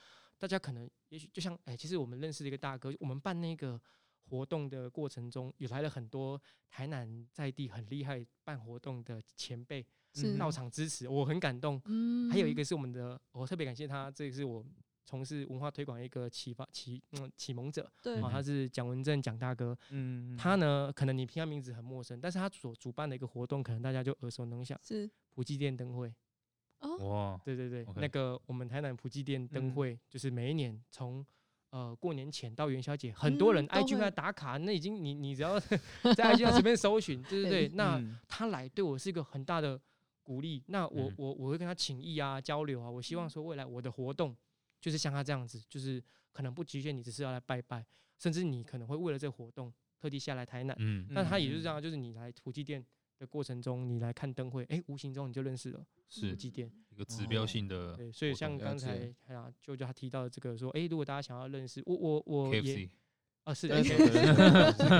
[0.42, 3.80] 大家可能也许就像哎、欸，其实我们认识的一个大哥，我们办那个
[4.28, 9.86] 活动的过程中，也来了很多台南在地很厉害办活动的前辈
[10.36, 11.80] 到场支持，我很感动。
[11.84, 14.66] 嗯，还有一个是我们的，我特别感谢他，这个是我
[15.04, 17.88] 从事文化推广一个启发启嗯启蒙者。
[18.02, 19.78] 对，他是蒋文正蒋大哥。
[19.90, 26.12] 嗯，他呢，可能你听他名字很陌生，但是他所主办的一个活动，可能大家就耳熟能详，是普济殿灯会。
[26.82, 31.24] 哇，对对对，那个我们台南普济店灯会，就是每一年从
[31.70, 35.58] 呃过年前到元宵节，很多人 IG 来打卡，那已经你你只要
[36.16, 39.80] 在 IG 上随便搜寻，对对对，那他来对我是一个很大的
[40.22, 40.62] 鼓励。
[40.66, 44.36] 那我我我会跟他请益啊交流啊，我希望说未来我的活动
[44.80, 46.02] 就是像他这样子，就是
[46.32, 47.84] 可能不局限你只是要来拜拜，
[48.18, 50.76] 甚至你可能会为了这个活动特地下来台南。
[50.80, 52.84] 嗯，那他也就是这样，就是你来土鸡店
[53.22, 57.94] 的过程中，你来看灯会，哎，无形中你就认识了是几点一个指标性的。
[57.96, 59.14] 对，所以像刚才。
[59.28, 62.90] 哎呀，舅舅他提到的这个说，哎，如果大家想要认识我，我我也
[63.44, 63.78] 啊是，听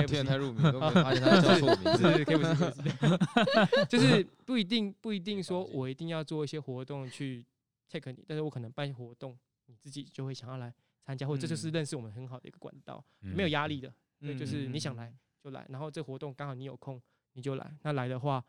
[0.07, 7.45] 得太入迷，都没发现他叫错名字， 是 K F C，就是不一定不一定说我一定要做一些活动去
[7.89, 10.73] take 你，但是我可能办活动，你自己就会想要来
[11.05, 15.13] 参加，或者这就是认识我们很好的一个管道，没有压力的，对，就是你想来
[15.43, 17.01] 就来，然后这活动刚好你有空
[17.33, 18.43] 你就来，那来的话，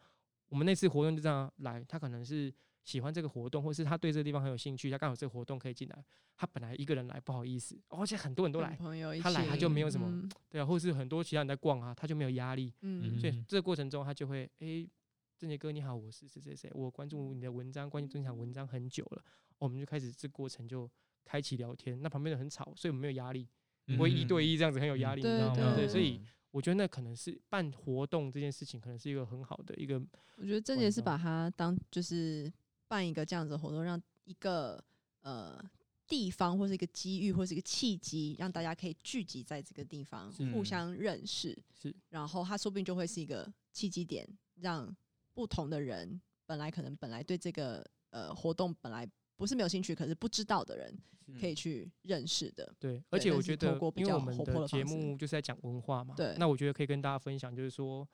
[0.49, 2.53] 我们那次活动就这样来，他可能是。
[2.85, 6.05] 喜欢这个活动，或是他对这个地方很有兴趣，他刚好这个活动可以进来。
[6.37, 8.77] 他本来一个人来不好意思，而且很多人都来，
[9.23, 12.71] 他来他就没有什么，嗯、对啊，或是很多其他人在逛啊，他就没有压力。
[12.83, 14.91] 嗯，所以这个过程中他就会，哎、欸，
[15.39, 19.25] 正杰哥你好，我是谁谁谁，我关注你的文章，关注这场文章很久了，
[19.57, 20.87] 我们就开始这过程就
[21.25, 21.99] 开启聊天。
[22.03, 23.49] 那旁边人很吵，所以我们没有压力，
[23.97, 25.75] 不会一对一这样子很有压力，你知道吗？
[25.75, 26.21] 对，所以
[26.55, 30.01] 我觉得那可能是办活动这件事情，可能是一个很好的一个。
[30.37, 32.53] 我觉得郑杰是把它当就是。
[32.87, 34.85] 办一个这样子的活动，让一个
[35.23, 35.59] 呃
[36.07, 41.59] 地方或是一个机遇或是一个契机，让大家可以聚集在这个地方，互相认识。
[41.73, 44.95] 是，然后它说不定就会是一个契机点，让
[45.33, 50.97] 不同的人本来可能本来对这个呃活动本来不是没有兴趣，可是不知道的人
[51.41, 52.75] 可以去认识的。
[52.79, 58.09] 对，而且我觉得，因为我们的节目就是在讲文化嘛，对，那我觉得可以跟大家分享，就是说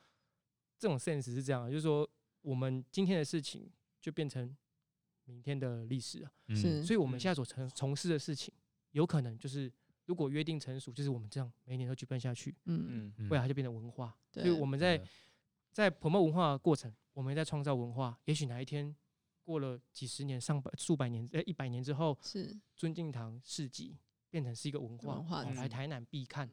[0.78, 2.08] 这种 sense 是这样，就是说
[2.42, 3.70] 我们今天的事情。
[4.02, 4.56] 就变成
[5.26, 8.50] 明天的历史了，是，所以我们现在所从从事的事情，
[8.92, 9.70] 有可能就是
[10.06, 14.16] 如果约定成熟，就是我们这样每年都举办下去，嗯嗯，未来就变成文化。
[14.32, 14.98] 所以我们在
[15.70, 18.18] 在 promote 文化的过程，我们在创造文化。
[18.24, 18.96] 也许哪一天
[19.50, 23.96] 过了几十年、上百、数百年、呃一百年之后，是尊敬堂市集
[24.30, 26.48] 变成是一个文化，来台南必看。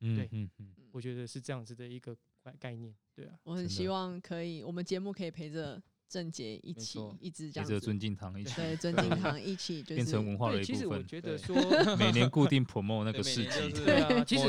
[0.00, 2.92] 嗯，对，嗯嗯，我觉得是这样子的一个概概念。
[3.14, 5.80] 对啊，我很希望可以，我们节目可以陪着。
[6.10, 10.74] 正杰一起一直这样子，尊敬堂一起，对，尊敬堂一起 就是变成文化的一部分。
[10.74, 11.54] 其实我觉得 说，
[11.96, 14.42] 每年固定 promote 那个市集，对啊，其实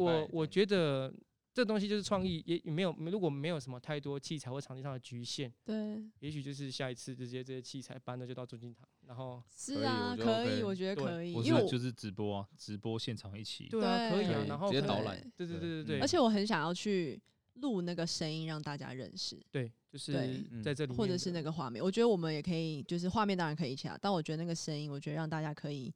[0.00, 1.14] 我我觉得
[1.52, 17.20] 这东西就是创意，也没有如果没有什么太多器材或场地上的局限，对，也许就是下一次直接这些器材搬了就到尊敬堂，然后是啊，可以，我觉得可以，因为就是直播啊，直播现场一起，对啊，可以啊，然后直接导览，对对对对对，而且我很想要去。
[17.54, 20.14] 录那个声音让大家认识，对，就是
[20.62, 25.92] 在这里，或者是那个画面，我觉得我们也可以，就是画面当然可以一起啊，但我觉得那个声音，我觉得让大家可以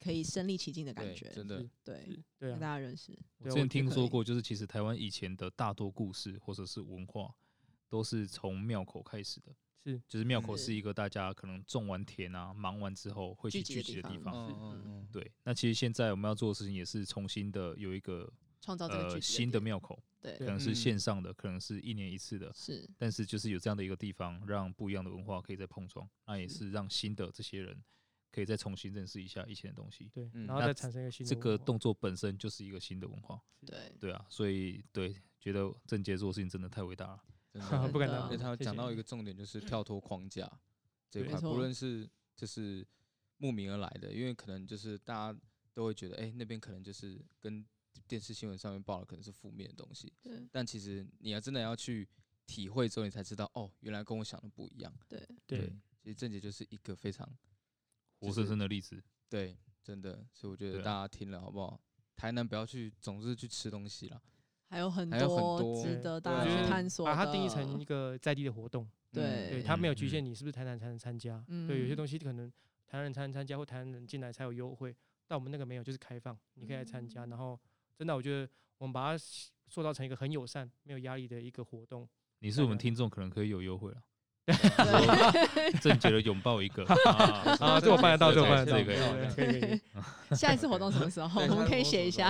[0.00, 2.04] 可以身临其境的感觉，真的，对
[2.38, 3.16] 对，让大家认识。
[3.38, 7.34] 我之前听说过，就是其实台湾以前的大多故事或者是文化，
[7.88, 15.30] 都是从庙口开始的，是，就是庙口是一个大家可能种完田啊，忙完之后会去聚集的地方，嗯嗯，对。
[15.44, 18.32] 那其实现在我们要做的事情也是重新的有一个。
[18.60, 27.76] 创造这个新的庙口，对，可能是线上的，可能是一年一次的，是，但是就是有这样的一个地方，让不一样的文化可以再碰撞，那也是让新的这些人
[28.34, 31.32] 可以再重新认识一下以前的东西，对，然后再产生一个新的。
[31.32, 37.06] 这个动作本身就是一个新的文化，对，对啊，所以对，觉得郑杰做事情真的太伟大
[37.52, 38.24] 了， 不敢当。
[38.24, 40.50] 因为他讲到一个重点，就是跳脱框架
[41.10, 42.84] 这一块，不论是就是
[43.36, 45.40] 慕名而来的，因为可能就是大家
[45.72, 47.64] 都会觉得，哎，那边可能就是跟。
[48.08, 50.46] 电视新闻上面报的可能是负面的东西，对。
[50.52, 52.06] 但其实你要真的要去
[52.44, 54.92] 体会之后，你才知道哦，原来跟我想的不一样。
[55.08, 55.72] 对对，
[56.02, 57.26] 其实郑杰就是一个非常
[58.20, 59.02] 活生生的例子。
[59.28, 60.24] 对，真的。
[60.32, 61.80] 所以我觉得大家听了好不好？
[62.16, 64.22] 台南不要去总是去吃东西了，
[64.68, 67.04] 还有很多值得大家去探索。
[67.04, 71.44] 把它定义成一个在地的活动，对，对，它没有局限你是不是台南才能参加。
[71.66, 72.48] 对，有些东西可能
[72.86, 74.94] 台南人才能参加，或台南人进来才有优惠，
[75.26, 77.58] 但我们那个没有，就是开放，你可以来参加，然后。
[77.96, 79.24] 真的，我觉得我们把它
[79.68, 82.08] 塑造成一个很友善、没有压力的一个活动。
[82.40, 84.02] 你是我们听众，可能可以有优惠了。
[85.80, 86.84] 正杰的拥抱一个
[87.60, 89.80] 啊，这我办得到，这我办得到，这个可以可以。
[90.36, 91.40] 下一次活动什么时候？
[91.42, 92.28] 我们可以写一下。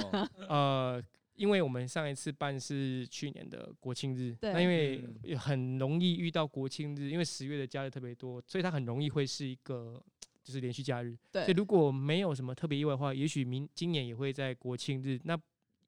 [0.49, 1.03] 呃，
[1.35, 5.05] 因为我们上一次办是去年的国庆日，那因为
[5.37, 10.03] 很容易遇到国庆日，因为十月的假日特别多，所以它很容易会是一个。
[10.45, 15.35] 就是连续假日，对，所以如果没有什么特别意外的话，也许明今年也会在国庆日，那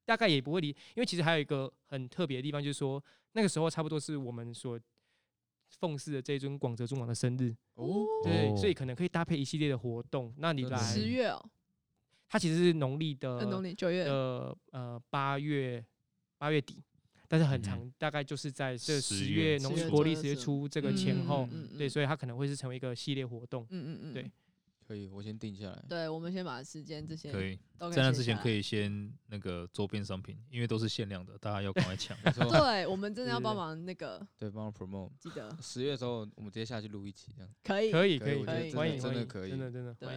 [0.06, 4.80] 大概也不会离，因为其实还有一个很特别的地方，就是说那个时候差不多是我们所
[5.78, 10.32] 奉祀的这尊广泽中王的生日哦，对，所以可能可以搭配一系列的活动。
[10.38, 11.50] 那你来十月哦，
[12.28, 14.04] 它其实是农历的农历九月。
[14.04, 15.84] 的呃八月
[16.38, 16.82] 八月底，
[17.28, 19.90] 但是很长，嗯、大概就是在这十月农历。
[19.90, 24.30] 国历十月初这个前后，对，所以它可能会是成为一个系列活动，嗯嗯嗯，对。
[24.86, 25.84] 可以，我先定下来。
[25.88, 32.16] 对，我们先把时间这些可以，都在那之前可以先那个周边商品，因为都是限量的，大家要赶快抢。
[32.50, 35.10] 对，我们真的要帮忙那个，对，帮忙 promote。
[35.18, 40.08] 记得十月的时候，我们直接下去录一期，这样可以，可以，可以，可以，欢迎，真的可以，真的，真的，对，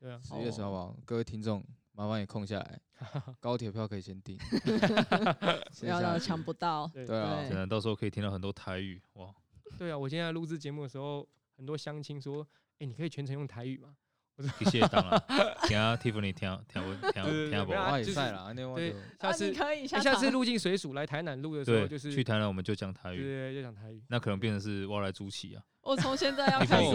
[0.00, 0.20] 对啊。
[0.22, 0.96] 十月十号好不好？
[1.04, 2.80] 各位听众，麻烦也空下来，
[3.40, 4.36] 高铁票可以先订，
[5.80, 6.90] 不要到抢不到。
[6.92, 9.32] 对啊，真的，到时候可以听到很多台语哇。
[9.78, 12.46] 对啊，我今天在录制节目的时候，很多乡亲说
[12.78, 13.96] ：“哎，你可以全程用台语吗？”
[14.60, 15.22] 谢谢当然，
[15.62, 24.02] 听 Tiffany 听听我听 听不我也在啦，对，下次可以，下次入境水鼠来台南录的时候，就是去台南我们就讲台语，对，就讲台语。
[24.08, 25.62] 那可能变成是外来猪旗啊。
[25.80, 26.90] 我从现在要 开始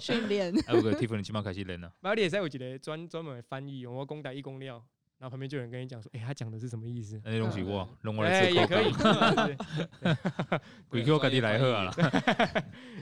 [0.00, 0.54] 训练。
[0.66, 1.90] 哎，我个 Tiffany 起码开始练了。
[2.00, 4.84] 马里也在有一个专专门翻译，我公台一公料，
[5.18, 8.92] 然后旁边就有人跟你讲说：“哎，他讲的是什么意思？”那东西我，弄我来吃也可以。
[10.88, 11.90] 鬼 Q 赶紧来喝啊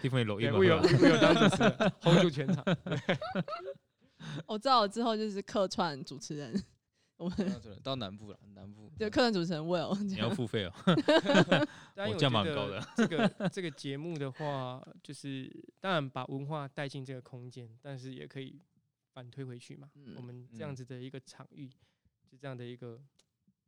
[0.01, 2.65] ！Tiffany 录音嘛，我有我有当主持人，hold 住全场。
[4.47, 6.65] 我知道我之后就是客串主持人，
[7.17, 10.73] 我们到南部了，南部就客串主持人 Will，你要付费哦，
[12.09, 12.81] 我价蛮高的。
[12.97, 18.61] 这个这个节目的话，就是当然把文化带进这个空间，但是也可以
[19.13, 19.89] 反推回去嘛。
[20.17, 21.71] 我们这样子的一个场域，
[22.35, 23.01] 就这样的一个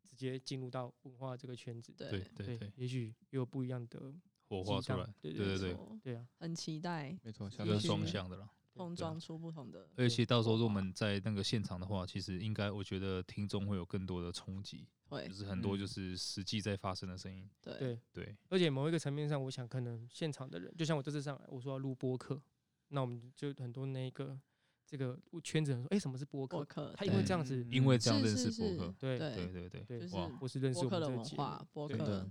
[0.05, 2.11] 直接进入到文化这个圈子，对。
[2.35, 4.13] 对对，也许又有不一样的
[4.49, 5.15] 火花出来。
[5.21, 8.51] 对对对对啊，很期待，没错，一个双向的了。
[8.75, 17.49] 碰撞出不同的，而且到时候如果我们在那个现场的话，其实应该我觉得听众会有更多的冲击，会就是很多就是实际在发生的声音。
[17.63, 17.79] 对。
[17.79, 22.43] 对对，而且某一个层面上，我想可能现场的人，就像我这次上来，我说要录播客，
[22.89, 24.39] 那我们就很多那个
[24.87, 26.95] 这个圈子人说，哎，什么是播客？
[26.97, 32.27] 他因为这样子，因为这样认识播客，对对对对对，哇，我是认识播客的文化，播客，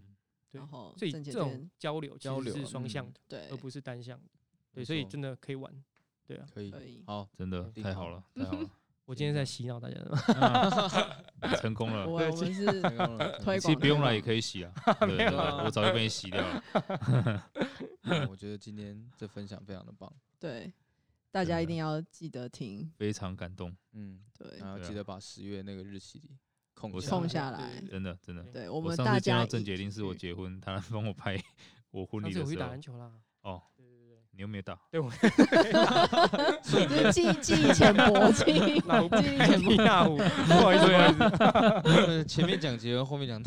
[0.51, 4.29] 然后所以这种交流交流是双向的，对，而不是单向的，
[4.73, 5.71] 对，所以真的可以玩。
[6.27, 8.67] 对啊，可以，好，真的太好了，太好了！
[9.05, 10.01] 我今天在洗脑大家，
[11.61, 12.09] 成功了。
[12.09, 14.73] 我们是推广，其实不用了，也可以洗啊。
[15.01, 16.63] 对对对，我早就被你洗掉了。
[18.27, 20.73] 我觉得今天这分享非常的棒，对，
[21.35, 23.75] 大家一定要记得听，非常感动。
[23.91, 26.31] 嗯，对，然后记得把十月那个日期
[26.73, 28.41] 空空下来，真的真的。
[28.53, 31.37] 对我们大家见到郑杰林是我结婚，他帮我拍
[31.91, 32.45] 我婚礼的时候。
[32.45, 33.11] 我去打篮球啦。
[33.41, 33.61] 哦。
[34.35, 34.77] 你有没有到？
[34.91, 35.09] 对我
[37.11, 40.17] 记记忆浅薄，记 记忆浅薄。
[40.45, 42.25] 不好意思，不好意思。
[42.25, 43.41] 前面讲结论，后面讲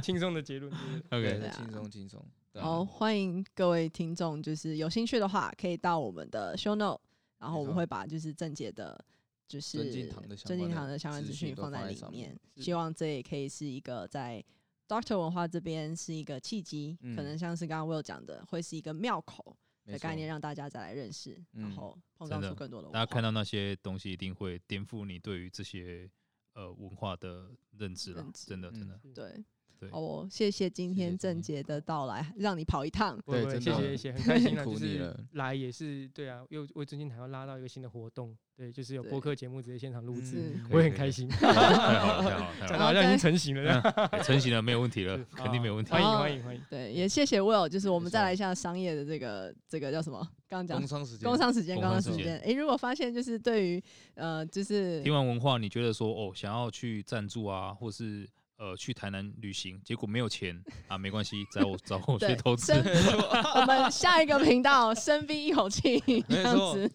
[0.00, 0.72] 轻松的结论。
[1.10, 2.24] OK，轻松轻松。
[2.54, 7.00] 好，欢迎各位听众，就是有兴趣的话，可以到我们的 show note，
[7.38, 8.98] 然后我们会把就是郑捷的，
[9.46, 12.34] 就是尊敬堂的尊敬堂的相关资讯放在里面。
[12.56, 14.42] 希望这也可以是一个在。
[14.86, 19.56] Doctor 文化这边是一个契机，可能像是刚刚 Will 讲的，会是一个庙口
[19.86, 22.98] 的概念，让大家再来认识，然后碰撞出更多的文化。
[22.98, 26.10] 大家看到那些东西，一定会颠覆你对于这些
[26.52, 28.24] 呃文化的认知了。
[28.34, 29.44] 真的，真的，对。
[29.90, 33.18] 好，我谢谢今天郑杰的到来，让你跑一趟。
[33.26, 41.28] 对，谢谢谢谢，很开心啊， 就是来也是对啊，又为尊敬堂要拉到一个新的活动，对，就是有播客节目直接现场录制，我也很开心。
[41.28, 43.82] 太好了，太好了， 太好了，好像已经成型了，
[44.22, 45.90] 成型了，没有问题了，肯定没有问题。
[45.90, 46.62] 欢迎欢迎欢迎。
[46.68, 50.18] 对，也谢谢 Will，就是我们再来一下商业的这个这个叫什么？
[50.48, 52.38] 刚刚讲工商时间，工商时间，工商时间。
[52.38, 53.82] 哎，如果发现就是对于
[54.14, 58.28] 呃，就是听完文化，你觉得说哦，想要去赞助啊，或是。
[58.56, 62.72] 呃，去台南旅行，结果没有钱啊，没关系，找我找我去投资。
[62.72, 66.90] 我们下一个频道深吸一口气， 这样子。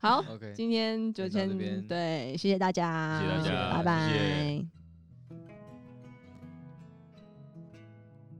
[0.00, 1.48] 好，okay, 今天就先
[1.86, 4.08] 对，谢谢大家，谢谢大家，拜拜。
[4.08, 4.66] 谢谢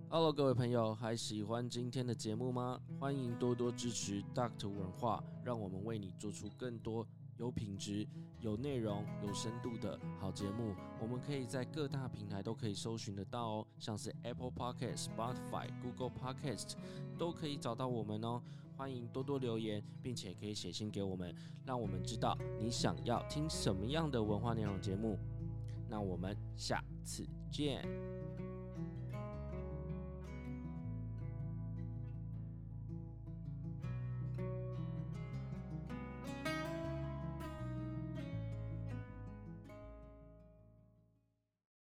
[0.08, 2.80] Hello，各位朋友，还喜欢今天的节目吗？
[2.98, 7.06] 欢迎多多支持 Doctor 文化，让我们为你做出更多。
[7.42, 8.06] 有品质、
[8.38, 16.74] 有内容、有深度的好节目，我们可以在各大平台都可以搜寻得到哦，像是 Apple Podcast、Spotify、Google Podcast
[17.18, 18.40] 都可以找到我们哦。
[18.76, 21.34] 欢迎多多留言，并且可以写信给我们，
[21.66, 25.18] 让我们知道你想要听什么样的文化内容节目。
[25.88, 27.84] 那我们下次见。